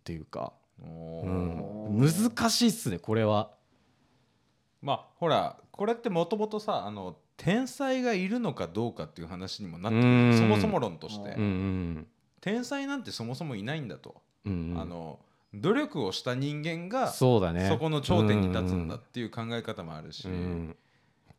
[0.04, 3.50] ていうか、うん、難しいっすねこれは。
[4.82, 10.36] まあほらこれってもともとさあの天才がいるのかどうかっていう話にもなってる。
[10.36, 11.36] そもそも論として。
[12.40, 14.80] 天才なんてそもそもいないんだと、うんうん。
[14.80, 15.20] あの
[15.54, 17.68] 努力をした人間がそうだね。
[17.68, 20.76] そこの頂点に立つんだっていう考え方もあるし、うんうん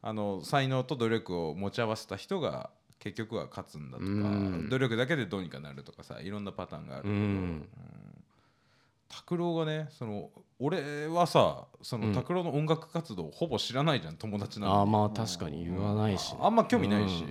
[0.02, 4.68] あの才能と努力を持ち合わせた人が結局は勝つんだとか、うん。
[4.70, 7.22] 努力だけでどうにかなるとかさいろんなパターンがあるけど、うん。
[7.22, 7.70] うん。
[9.10, 12.14] 拓郎がねその俺はさそのうん。
[12.14, 17.24] 拓郎の音楽活動ほぼ知らないじゃん友達なのにああまあ確かに言わないしね、あんま興味ないし。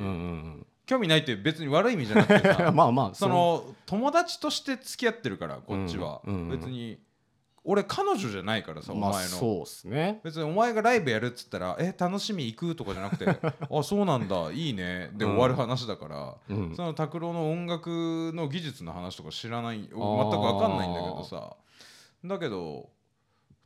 [0.86, 6.98] 興味ないって別に悪い意味じゃなくて まあまあその友達として付き合ってるからこっちは、別に
[7.70, 9.28] 俺彼女じゃないからさ、まあお前の。
[9.28, 10.22] そうっすね。
[10.24, 13.26] 別にお前がライブやるっつったら「え楽しみ行く?」とかじゃなくて
[13.70, 16.74] 「あそうなんだいいね」で終わる話だから、うん。
[16.74, 21.56] その拓郎の音楽の技術の話とか知らない全く分かんないんだけどさ
[22.24, 22.88] だけど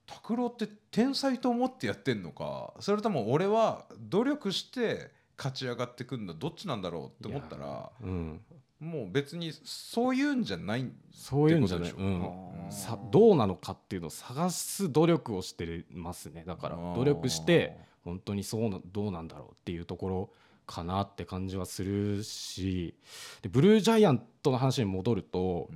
[0.06, 8.40] 拓郎って天才と思ってやってんのかそれとも俺は努力して勝ち上がってくんだどっちなんだろうって思ったらうん
[8.82, 16.42] もう別にそういうんじゃないそういうんじゃない、うん、さどうなのかっていうのを探す努力をしてますね。
[16.44, 20.30] だから努力して本当にそうなどうなんだろうっていうところ
[20.66, 22.94] かなって感じはするし。
[23.40, 25.70] でブルージャイアントの話に戻ると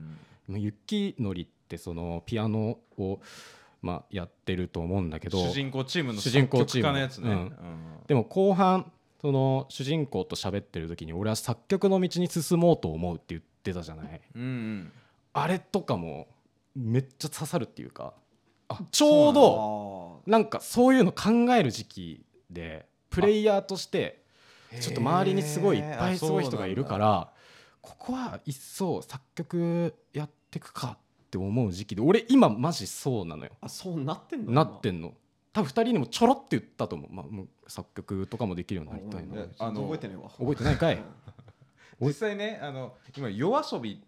[0.48, 0.60] うん。
[0.60, 3.20] 雪のりってそのピアノを、
[3.82, 7.36] まあ、やってると思うんだけど主人公チームの主人公チームのやつね、うん。
[7.36, 7.52] うん。
[8.06, 8.90] でも後半
[9.20, 14.20] その主人公と喋ってる時に俺は作曲の道に進もうと思うって言ってたじゃない。
[14.34, 14.92] うんうん。
[15.32, 16.28] あれとかも
[16.74, 18.14] めっちゃ刺さるっていうか
[18.90, 24.22] ちょうどあなんかそういうの考える時期でプレイヤーとして
[24.80, 27.30] ちょっと周りにすごいいっぱいすごい人がいるから
[27.80, 33.52] ここは一層作曲やってくかって思う時期で俺今マジそうなのよ。
[33.60, 34.52] あそうなってんの？
[34.52, 35.14] なってんの
[35.56, 40.28] 多分2人にもちょろって言ったと思う,、まあ、もう作曲とかもできるようになりたいなうんあの覚えてないわ。
[40.28, 41.02] 覚えてないかい。
[41.98, 44.04] 実際ねあの今夜遊び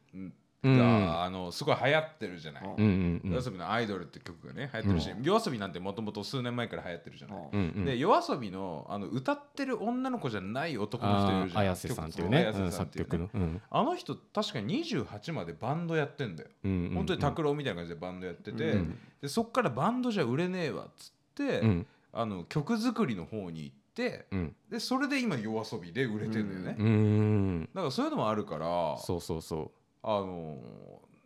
[0.63, 1.23] が、うん。
[1.23, 2.71] あのすごい流行ってるじゃない、うん。
[2.71, 3.33] うんうんうん。
[3.33, 7.61] 夜遊びのアイドルって曲がね流行ってるし、夜遊びなんてもともと数年前から流行ってるじゃない、うん。
[7.61, 11.63] うんで夜遊びのあの歌ってる女の子じゃない男の人いあるじゃん。
[11.63, 12.45] ー綾瀬さんっていうね。
[12.45, 13.11] 曲うん作そう綾瀬さんっていうね。
[13.11, 13.31] 曲の。
[13.33, 13.63] うん。
[13.71, 16.95] あの人確かに28までバンドやってんだよ、うんうんうん。
[16.97, 18.99] 本当に拓郎みたいな感じでバンドやってて、うん。
[19.23, 21.87] でそっからバンドじゃ売れねえわっつって、うん。
[22.13, 24.57] あの曲作りの方に行ってうん。
[24.71, 29.71] でそれで今夜遊びで売れてんだよね、だからそういうのもあるからそうそうそ
[30.03, 30.57] あの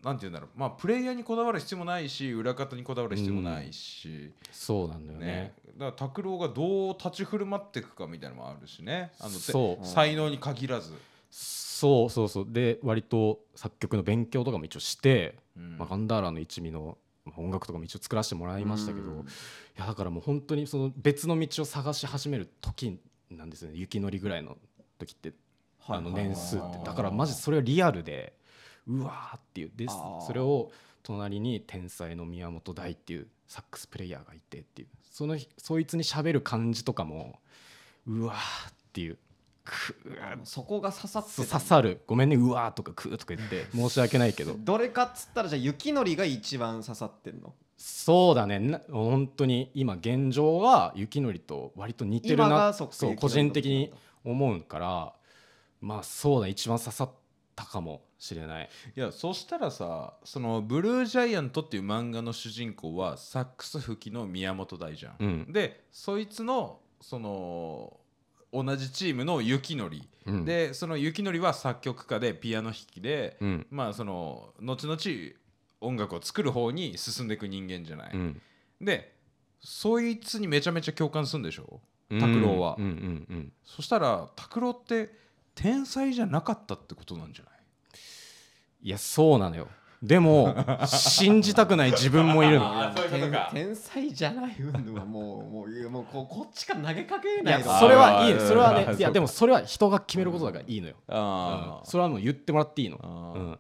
[0.03, 0.59] なんて言うんだろう。
[0.59, 5.27] まあプレイヤーにこだわる必要もないし裏方にこだわる必要もないし、うそうなんだよね。
[5.27, 5.55] ね。
[5.79, 9.12] だから拓郎がどう立ち振る舞っていくかみたいなのもあるしね。
[9.20, 9.87] あのてそう。
[9.87, 10.92] 才能に限らず、
[11.31, 12.46] そうそうそう。
[12.48, 15.79] で割と作曲の勉強とかも一応して、うん。
[15.79, 16.96] まあ、ガンダーラの一味のまあ
[17.37, 19.20] 音楽とかも一応作らせてもらいましたけど、うん。
[19.20, 19.24] い
[19.76, 22.98] やだからもう本当にその別の道を探し始める時
[23.30, 23.76] なんですよね。
[23.76, 24.56] 雪のりぐらいの
[24.98, 25.32] 時って
[25.87, 26.78] あの年数って。
[26.85, 28.35] だからマジそれはリアルで
[28.87, 29.70] うわーっていう。
[29.74, 30.70] でそれを
[31.02, 34.88] 隣に天才の宮本大っていうサックスプレイヤーがいてっていう。
[35.11, 37.38] そのそいつに喋る感じとかも
[38.06, 39.18] うわーっていう
[39.64, 40.03] く
[40.44, 42.03] そこが刺さって刺さる。
[42.07, 42.37] ごめんね。
[42.37, 43.66] うわーとかくーとか言って。
[43.75, 44.55] 申し訳ないけど。
[44.59, 47.55] どれかっつったらじゃあ雪のりが一番刺さってんの？
[47.77, 48.59] そうだね。
[48.59, 53.92] な本当に今現状は雪のりと割と似てる今ながそっかそう個人的に
[54.25, 55.12] 思うから
[55.81, 57.11] まあそうだ一番刺さっ
[57.57, 58.70] たかもしれない。
[58.96, 65.53] いやそしたらさその「ブルージャイアント」っていう漫画の主人公はサックス吹きの宮本大じゃん、うん。
[65.53, 67.98] でそいつのその
[68.53, 70.45] 同じチームの雪のり、うん。
[70.45, 73.67] でその雪のりは作曲家でピアノ弾きで、うん。
[73.71, 74.99] まあその後々
[75.81, 78.43] 音楽を作る方に進んでいく人間じゃない、うん。
[78.81, 79.15] で
[79.61, 81.81] そいつにめちゃめちゃ共感するんでしょ？
[82.11, 83.53] 拓郎は、うんうんうん。
[83.65, 85.11] そしたら拓郎って
[85.55, 87.55] 天才じゃなかったってことなんじゃない？
[88.83, 89.69] いやそうなのよ
[90.03, 92.67] でも信じたくない自分もいるの。
[92.67, 93.51] あーそういうことか。
[93.53, 99.01] 天天才じゃない運はもうもういやもうここっちから投げかけいないのやそれはいいそれはねい。
[99.01, 101.15] やでもそれは人が決めることだからいいのよ、うん。
[101.15, 102.97] あそれはもう言ってもらっていいの、
[103.37, 103.59] うん、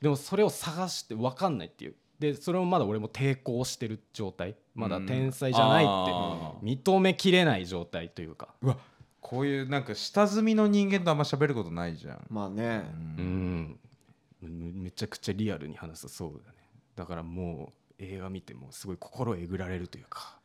[0.00, 1.94] でもそれを探して分かんないっていう。
[2.18, 4.56] でそれをまだ俺も抵抗してる状態。
[4.74, 8.48] まだ天才じゃないってあ認めきれない状態というか。
[8.62, 8.76] うわ
[9.20, 12.82] こういうなんか下積みの人間とあんま喋ることないじゃん、まあね。
[13.18, 13.78] うん
[14.48, 16.58] めめちゃくちゃリアルに話すそうだね。
[16.96, 20.38] だからもう映画見てもすごい心えぐられるというか。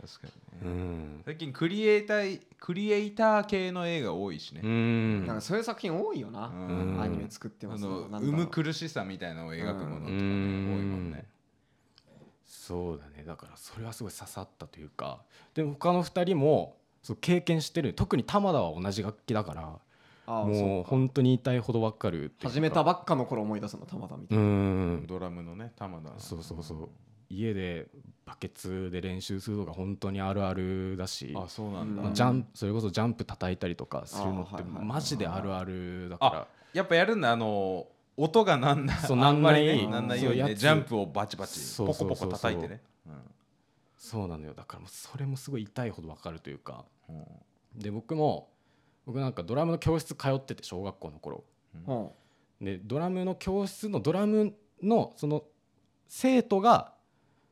[0.00, 0.26] 確か
[0.62, 0.82] にうね、
[1.18, 1.22] ん。
[1.24, 5.26] 最近クリエイタークリエイター系の映画多いしね、うん。
[5.26, 7.00] なんかそういう作品多いよな、うん。
[7.00, 8.08] アニメ作ってあますの。
[8.08, 11.26] 生む苦しさみたいなのを描くものとかね、うん多いもんね。
[12.44, 13.24] そうだね。
[13.24, 15.22] だからそれはすごい刺さったというか。
[15.54, 17.94] でも他の2人もそう経験してる。
[17.94, 19.78] 特に玉田は同じ楽器だから
[20.26, 25.06] もう本当に言いたいほど分かる始めたばっかの頃思い出すのたまたみたういな、ん。
[25.06, 26.10] ドラムのね玉田。
[26.18, 26.88] そうそうそう。
[27.28, 27.88] 家で
[28.24, 31.34] バケツで練習するのが本当にあるあるだし。
[31.36, 37.32] あそうなんだ、まあジャンそれこそジャンプ叩いたりとかするのってマジであるあるだかやっぱやるんだ。
[37.32, 42.80] あの音がなんないそうあんまりねなんないなんないようにねジャンプをバチバチポコポコ叩いてね。
[43.06, 43.12] ら
[43.98, 44.54] そうなのよ。
[44.54, 46.84] だからもうそれもすごい痛いほど分かるというか。
[47.08, 47.24] うんうん。
[47.76, 48.53] で僕も
[49.06, 51.44] 僕なんかドラムの教室通ってて小学校の頃。
[51.86, 52.08] うん。
[52.64, 55.44] でドラムの教室のドラムのその
[56.08, 56.92] 生徒が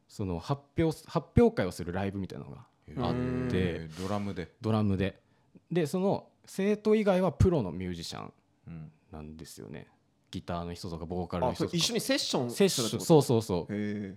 [0.09, 2.67] その発表発表会をするライブみたいなのが
[3.07, 3.57] あっうんて。
[3.57, 5.21] えードラムで、ドラムで。
[5.71, 8.33] でその生徒以外はプロのミュージシャン
[8.67, 8.93] うん。
[9.11, 9.89] なんですよね。
[10.31, 11.73] ギターの人とかボーカルの人とか。
[11.73, 13.73] れ一緒にセッションセッションそうそうそう。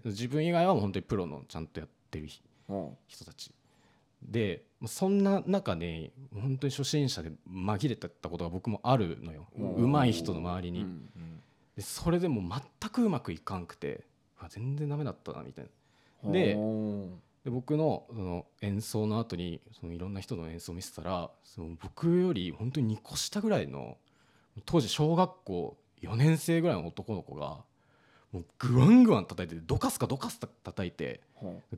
[0.06, 2.28] 自分以外はもう本当にプロのちゃんとやってる
[2.70, 2.90] うん。
[3.08, 3.52] 人たち
[4.28, 9.48] でそんな中ね本当に初心者で紛れてたことが僕もあるのよ。
[9.58, 11.42] うん上手い人の周りに、うんうん。
[11.76, 14.04] でそれでもう全くうまくいかんくて
[14.50, 15.66] 全然ダメだったなみたい
[16.24, 16.32] な。
[16.32, 16.58] で
[17.46, 23.98] 僕のその演奏の後にそのいろんな人の演奏を見せたらその僕より本当に2個下ぐらいの
[24.66, 27.58] 当時小学校4年生ぐらいの男の子が
[28.32, 31.22] もうグワングワン叩いてドカスカドカスカ叩いて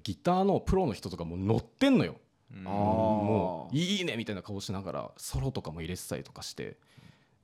[0.03, 2.15] ギターのプロの人とかもう乗ってんのよ
[2.51, 6.77] もういいねみたいな顔しながらソロとかも入れてたりとかして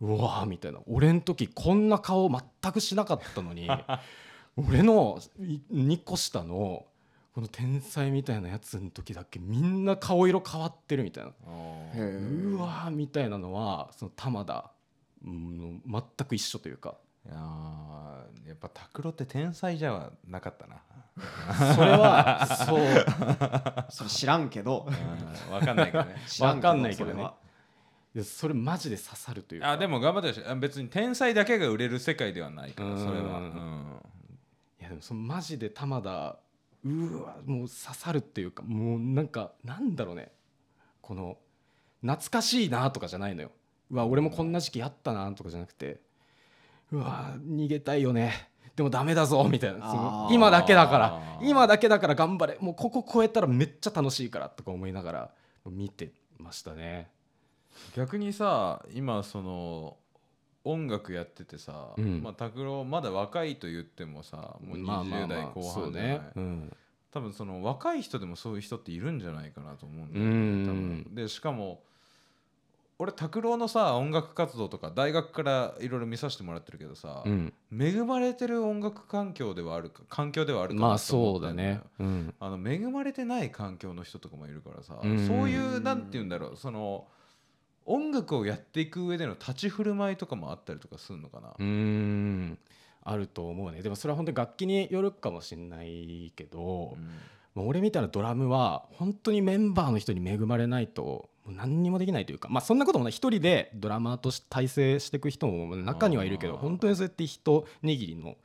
[0.01, 0.79] うわーみたいな。
[0.87, 3.69] 俺ん時こんな顔全くしなかったのに
[4.57, 5.19] 俺の
[5.71, 6.85] 2個下の
[7.33, 11.31] この天才みたいなやつの時だけみんな顔色変わってるみたいな。
[11.31, 14.71] うわーみたいなのはその玉田
[15.25, 20.81] うん全く一緒というかいやーやっぱ拓郎って天才じゃなかったな。
[21.75, 23.91] それは そう。
[23.91, 24.87] それ知らんけど。
[24.87, 26.15] うんわかんないけどね。
[26.27, 27.11] 知らわかんないけどね。
[27.13, 27.35] それは。
[28.15, 29.71] いやそれマジで刺さるというか。
[29.71, 30.45] あでも頑張ってほしい。
[30.45, 33.43] あ別に天才だけが売れる世界ではないからそれは、うん。
[33.45, 34.01] うん
[34.79, 36.37] いやでもそのマジで玉田
[36.83, 40.31] うわもう刺さるっていうかもうなんかなんだろうね。
[41.01, 41.37] この
[42.01, 43.51] 懐かしいなとかじゃないのよ。
[43.89, 46.01] うわ俺もこんな時期あったなとかじゃなくて
[46.93, 48.49] うわ逃げたいよね。
[48.75, 50.29] でもダメだぞみたいな。
[50.31, 51.39] 今だけだから。
[51.41, 52.57] 今だけだから頑張れ。
[52.59, 55.31] もうここ超えたらめっちゃ楽しいからとか思いながら
[55.65, 57.09] 見てましたね。
[57.95, 59.97] 逆にさ今その
[60.63, 62.21] 音楽やっててさ、うん。
[62.21, 66.21] まあ拓郎まだ若いと言ってもさもうまあまあ20代まあ後半じゃない、ね。
[66.35, 66.77] うん。
[67.11, 70.65] 多分その若い人でもそういう人っているんじゃないかなと思うんだうよねん。
[70.67, 71.15] 多分。
[71.15, 71.81] でしかも
[73.03, 77.53] 俺拓郎のさ音楽活動とか大学からいろいろ見させてもらってるけどさ、うん。
[77.77, 81.81] 恵まれてる音楽環境ではあるか環境ではあるかなまあと思そうだね。
[81.99, 82.33] うん。
[82.39, 85.27] あの恵まれてない環境の人とかもいるからさ、うん。
[85.27, 87.07] そういうなんて言うんだろうその
[87.85, 92.57] 音楽をやっていく上での立ち振る舞いとかもあったりとかするのかな、うーん。
[93.03, 93.81] あると思うね。
[93.81, 97.05] でもそれは本当に楽器によるかもしれないけど、うん。
[97.53, 103.11] まあ俺みたいなドラムは本当にメンバーの人に恵まれないともう何にもできないというかまあそんなこともない。
[103.11, 108.35] 一人でドラマーとして体制していく人も中にはいるけど本当にそうやって一握りの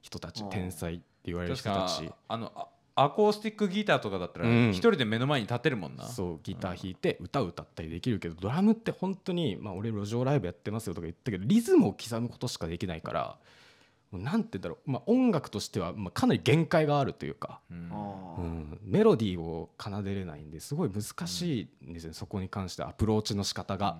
[0.00, 2.10] 人たち天才って言われる人たち。
[2.28, 2.68] あのあ
[3.00, 4.70] アコースティックギターとかだったらうん。
[4.70, 13.38] 一人で目の前に立てるもんな、そうギター弾いて歌を歌ったりできるけどドラムって本当にまあ俺路上ライブやってますよとか言ったけどリズムを刻むことしかできないから
[14.12, 17.90] なんて言うんだろう、まあ、音楽としてはまあかなり限界があるというか、うん。
[18.38, 23.98] うん、メロディーを奏でれないんですごい難しいんですよね、そこに関してアプローチの仕方が。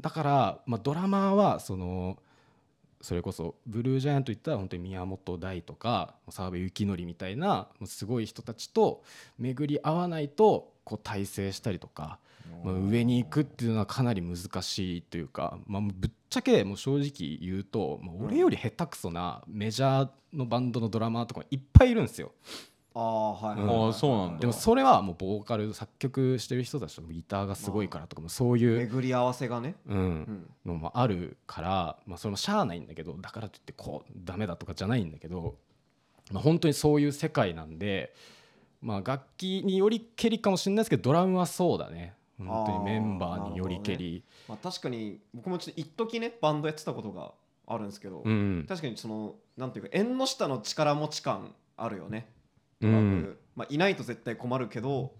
[0.00, 2.18] だから、まあ、ドラマーはその
[3.02, 9.02] それこそブルージャイアントといったら本当に宮本大とか澤部幸則みたいなもうすごい人たちと
[9.38, 12.18] 巡り合わないとこう体制したりとか、
[12.64, 22.32] まあ、上に行くっていうのはかなり難しいというか、まあ、ぶっちゃけもう正直言うと、まあ、俺より下手くそなメジャーのバンドのドラマーとかいっぱいいるんですよ。
[22.94, 23.86] あーはいはいうんはいはい。
[23.86, 24.38] あーそうなんだ。
[24.40, 29.74] でもそれはもうボーカル作曲してる人たちとギターがすごいからとかもそういう、巡り合わせがね。
[29.86, 29.98] うん。
[29.98, 35.56] う、んのもあるから、まあ、それもしゃあないんだけどだからといってこうダメだとかじゃないんだけど、
[36.30, 38.14] まあ、本当にそういう世界なんで、
[38.80, 42.14] まあ、楽器によりけりかもしれないですけどドラムはそうだね
[42.46, 47.32] 本当にメンバーによりけり、まあ、確かに僕もちょっと一時ねバンドやってたことが
[47.66, 48.64] あるんですけど、うん。
[48.68, 52.28] 確かにそのなんていうか縁の下の力持ち感あるよね。
[52.80, 53.36] うん。
[53.54, 55.12] まあ、いないと絶対困るけど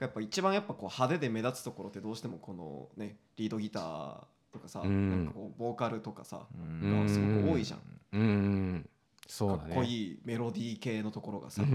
[0.00, 4.16] やっぱ一番やっぱこう派手で目立つところってどうしてもこのねリードギター
[4.52, 5.10] とかさ、うん。
[5.10, 7.06] なんかこうボーカルとかさ、うん。
[7.06, 7.80] がすごく多いじゃん、
[8.12, 8.88] うん。
[9.26, 9.60] そうだね。
[9.62, 11.66] かっこいいメロディー系のところがさ、う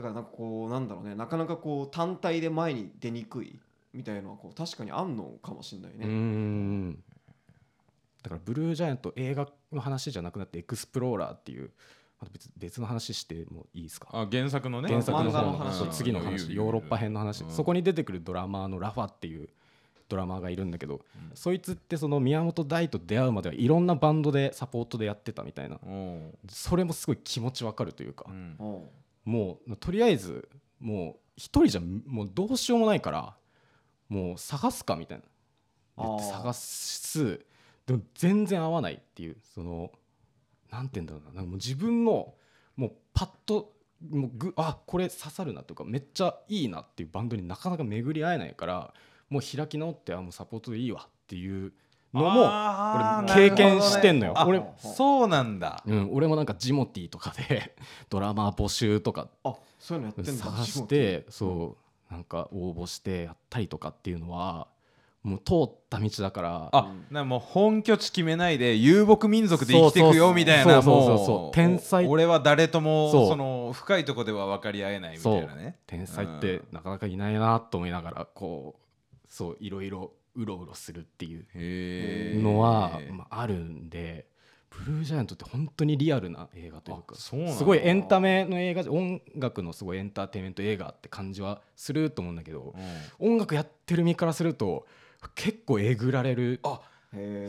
[0.00, 3.58] だからなんかこうなんだろうねなかなかこう単体で前に出にくい
[3.92, 6.06] みたいなのはこう確かにあんのかもしれないうね。
[6.06, 6.94] ん。
[8.22, 11.70] だからブルージャイアント映画の話じゃなくなってエクスプローラーっていう
[12.20, 14.08] また別別の話してもいいですか？
[14.12, 14.88] あ原作のね。
[14.88, 19.48] 原作の話次の話ヨーロッパ編の話、そこに出てくるドラマーのラファっていう
[20.08, 21.00] ドラマーがいるんだけど、
[21.34, 25.78] そいつってその宮本大と出会うまではいろんなバンドでサポートでやってたみたいな。
[26.48, 28.26] それもすごい気持ちわかるというか、
[29.24, 30.48] もうとりあえず
[30.78, 33.36] もう一人じゃもうどうしようもないから
[34.08, 35.24] もう探すかみたいな。
[35.98, 36.32] 言ってあー。
[36.38, 37.40] 探す
[37.86, 39.90] でも全然合わないっていうその
[40.70, 41.34] なんて言うんだろうな。
[41.34, 42.34] なんかもう自分の
[42.76, 43.74] もうパッと
[44.08, 48.94] もうぐあこれ刺さるなとかめっちゃいいなっていうバンドになかなか巡り合えないから
[49.28, 51.72] もう開き直ってあもうサポートでいいわっていう
[52.12, 54.32] のも俺経験してんのよ。
[54.32, 55.82] ねあそうなんだ。
[55.86, 57.74] うん、俺もなんかジモティーとかで
[58.10, 61.76] ドラマー募集とかあそういうのやってんだ探してそ
[62.10, 64.66] うなんか応募してやったりとかっていうのは
[65.22, 66.68] もう通った道だから。
[66.72, 71.54] あなもう本拠地決めないで遊牧民族で生きていくよみたいなそうそうそうもそう。
[71.54, 75.78] 天才俺は誰ともその深いとこでは分かり合えないみたいなね。
[75.86, 80.10] 天才ってなかなかいないなと思いながらこうそういろいろ
[80.42, 84.26] うろうろするっていうのは、まあ、あるんで
[84.70, 92.74] ブルージャイアントって本当にリアルな映画というかすごいエンタメの映画音楽のすごいエンターテインメント映画って感じはすると思うんだけど
[93.20, 93.32] うん。
[93.32, 94.86] 音楽やってる身からすると
[95.34, 96.80] 結構えぐられるあ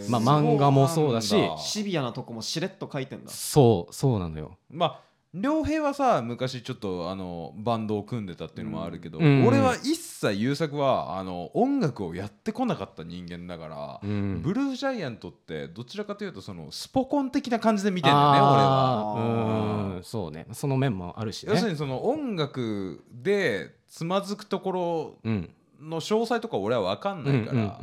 [0.09, 3.31] まあ漫画もそうだしシビアなとこもしれっと書いてんだ。
[3.31, 4.57] そうそうなのよ。
[4.69, 9.47] まあ良平はさ昔ちょっとあのバンドを組んでたっていうのもあるけど、うん。
[9.47, 14.41] 俺は一切優作はあの音楽をやってこなかった人間だから、うん。
[14.41, 19.93] ブルージャイアントってどちらかというとそのスポコン的な感じで見てんだよね俺は。
[19.95, 20.03] うん。
[20.03, 20.47] そうね。
[20.51, 21.53] その面もあるしね。
[21.53, 25.49] 要するにその音楽でつまずくところうん。
[25.81, 27.79] の詳細とか俺は分かんうんないから、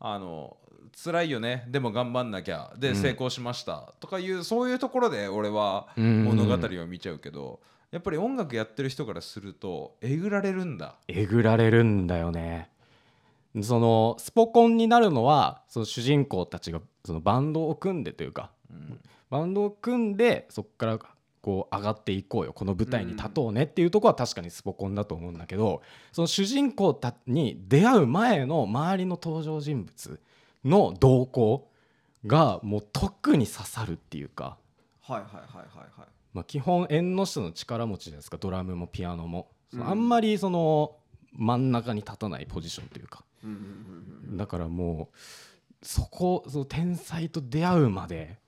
[0.00, 0.56] あの
[0.96, 1.66] 辛いよね。
[1.68, 2.72] でも頑張んなきゃ。
[2.76, 2.96] でうん。
[2.96, 6.24] 成功しました、とかいうそういうところで俺はうん。
[6.24, 10.96] 物語を見ちゃうけど、やっぱり音楽やってる人からするとえぐられるんだ。
[11.08, 12.70] えぐられるんだよね。
[13.62, 19.00] そのスポコンになるのはその主人公たちがそのバンドを組んでというかうん。
[19.30, 20.98] バンドを組んでそこから
[21.40, 22.52] こう上がっていこうよ。
[22.52, 23.64] この舞台に立とうね。
[23.64, 30.20] っていうところは確かにスポコンだと思うんだけどその主人公たに出会う前の周りの登場人物
[30.64, 31.70] の動向
[32.26, 34.56] がもう特に刺さるっていうか、
[35.02, 36.08] はいはいはいはいはい。
[36.32, 38.38] まあ、基本縁の下の力持ちじゃないですか。
[38.38, 39.86] ドラムもピアノも、うん。
[39.86, 40.96] あんまりその
[41.32, 43.24] 真ん中に立たないポジションというか。
[43.44, 48.38] うんうんうんうんだからもうそこその天才と出会うまで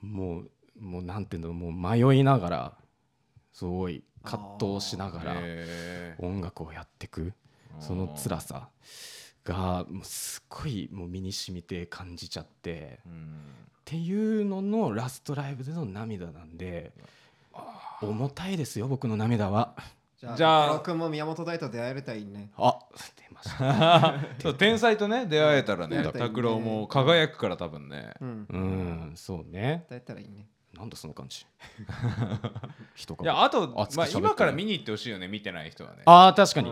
[0.00, 0.50] もう
[0.80, 1.56] もうなんていうんだろう。
[1.56, 2.78] もう迷いながら
[3.52, 7.22] すごい葛藤しながらへ音楽をやってく。
[7.22, 7.32] ー
[7.80, 8.68] その辛さ
[9.48, 13.00] がもうすっごいもう身に染みて感じちゃって。
[13.06, 13.12] うん。
[13.12, 16.92] っていうののラストライブでの涙なんで
[18.02, 19.74] 重たいですよ僕の涙は。
[20.20, 22.50] じゃあじゃあじゃあ君も宮本大と出会えるといいね。
[22.58, 22.78] あ
[23.16, 24.14] 出ました。
[24.42, 26.02] そう天才とね出会えたらね。
[26.12, 28.12] 拓郎も輝くから多分ね。
[28.20, 28.46] うん。
[28.50, 29.86] うんそうね。
[29.88, 30.46] 出会えたらいいね
[30.78, 31.44] なんだその感じ。
[32.94, 33.24] 人が。
[33.24, 36.02] いやあとまあ今から見に行ってほしいよね見てない人はね。
[36.06, 36.70] あー確かに、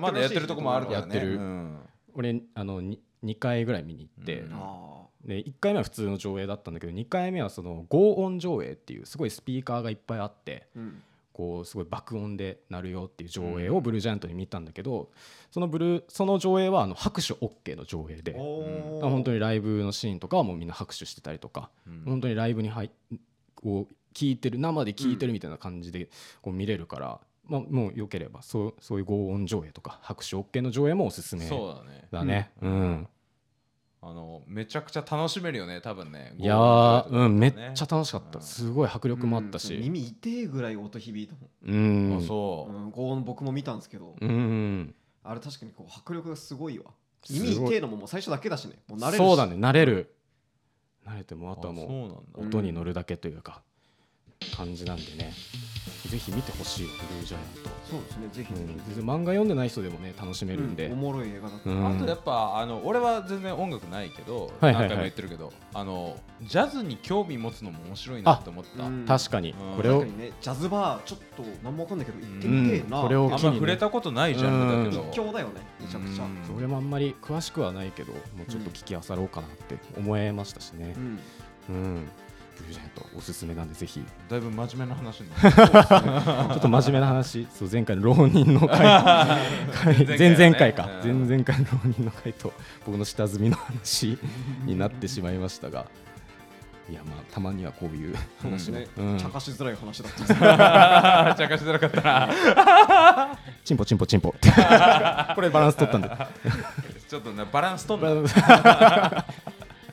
[0.00, 1.14] まだやってるとこもあるからね。
[1.14, 1.36] やってる。
[1.36, 1.78] うん。
[2.14, 4.54] 俺あの 2, 2回ぐらい見に行って、うん。
[4.54, 10.68] あで1回目は普通の上映だったんだけど2回目はその合音上映っていうすごいスピーカーがいっぱいあって。
[10.76, 11.02] ーうん
[11.34, 15.10] こうすごい爆音で鳴るよっていう上映をブルージャイアントに見たんだけど
[15.50, 22.02] そのブルーその上映はあの拍手 OK の上映で本当にライブのシーンとかはもうみんな拍手してたりとかうん。
[22.04, 22.90] 本当にライブに入っ
[23.56, 26.08] こう聞いてる生で聞いてるみたいな感じで
[26.40, 32.52] こう見れるから、まあ、もうよければそうそういう合音上映とか拍手 OK の上映もおすすめそうだねだね。
[32.62, 33.08] うん
[34.06, 38.38] あのめちゃくちゃ楽しめるよね多分ねいやー、ゴールうん、めっちゃ楽しかった。
[38.42, 39.74] すごい迫力もあったうんし。
[39.80, 41.34] 耳痛いぐらい音響いた
[41.66, 42.18] うん。
[42.22, 44.94] あそうもん、うん、こう僕も見たんですけど、うんうん。
[45.22, 46.90] あれ確かにこう迫力がすごいわ
[47.30, 50.14] 耳痛いのももう最初だけだしねもう慣れるしそうだね、慣れる。
[51.06, 53.62] 慣れてもあとはもあそうなんだう音に乗るだけというか、
[54.54, 55.32] 感じなんでね。
[56.08, 57.70] ぜひ見てほしい、ブルージャイアント。
[57.90, 58.52] そうですねぜひ。
[58.52, 60.86] うん全然漫画読んでない人でもね、楽しめるんで。
[60.86, 60.96] うんお。
[60.96, 61.86] もろい映画だった、うん。
[61.86, 64.82] あとやっぱあの俺は全然音楽ないけど、はいはいはい。
[64.82, 68.64] 何回も言ってるけどあのジャズに興味持つのも面白いなって思っ
[69.06, 69.18] た。
[69.18, 69.52] 確かに。
[69.52, 73.02] うん、これをねジャズバーちょっと何もわかんないけど行ってみてえな、うん。
[73.04, 76.56] これをんま触れたことないジャンルだけど、一強だよねめちゃくちゃ、うん。
[76.56, 80.94] 俺もあんまり詳しくはないけど、もうちょっと聞き漁ろうかなって思えましたしね。
[80.96, 81.00] う。
[81.00, 81.18] ん。
[81.68, 82.08] うん。
[82.56, 84.04] ブルージャイアントおすすめなんでぜひ。
[84.28, 85.52] だいぶ真面目な話になる。
[86.54, 87.46] ちょっと真面目な話。
[87.52, 88.78] そう前回の浪人の回。
[89.72, 90.18] 回。
[90.18, 90.88] 前々回か。
[91.02, 91.28] 前うん。
[91.28, 92.52] 々回の浪人の回と
[92.86, 94.18] 僕の下積みの話
[94.64, 95.86] になってしまいましたが。
[96.90, 99.18] いやまあたまにはこういう話も、ねうん。
[99.18, 101.34] 茶化しづらい話だった。
[101.38, 103.38] 茶化しづらかったな。
[103.64, 104.34] チンポチンポチンポ
[105.34, 106.10] これバランス取ったんで。
[107.08, 108.34] ちょっとねバランス取んだバランス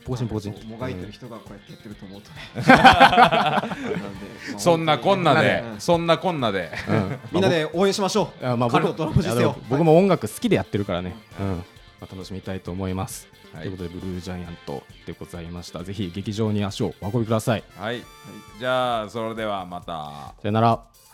[0.03, 2.35] ポコチンポコチンもがいてる人がこうやってやってると思うとね。
[4.57, 5.79] そんなこんなでうん。
[5.79, 6.71] そんなこんなで。
[6.87, 7.19] うん。
[7.31, 8.45] みんなで応援しましょう。
[8.45, 11.47] あまあ僕彼のドラム僕も音楽好きでやってるからね、うん。
[11.99, 13.63] まあ、楽しみたいと思います、はい。
[13.63, 15.83] ということでブルージャイアントでございました。
[15.83, 17.63] ぜひ劇場に足をお運びください。
[17.77, 18.01] はい。
[18.59, 19.85] じゃあそれではまた。
[19.85, 20.79] さよなら「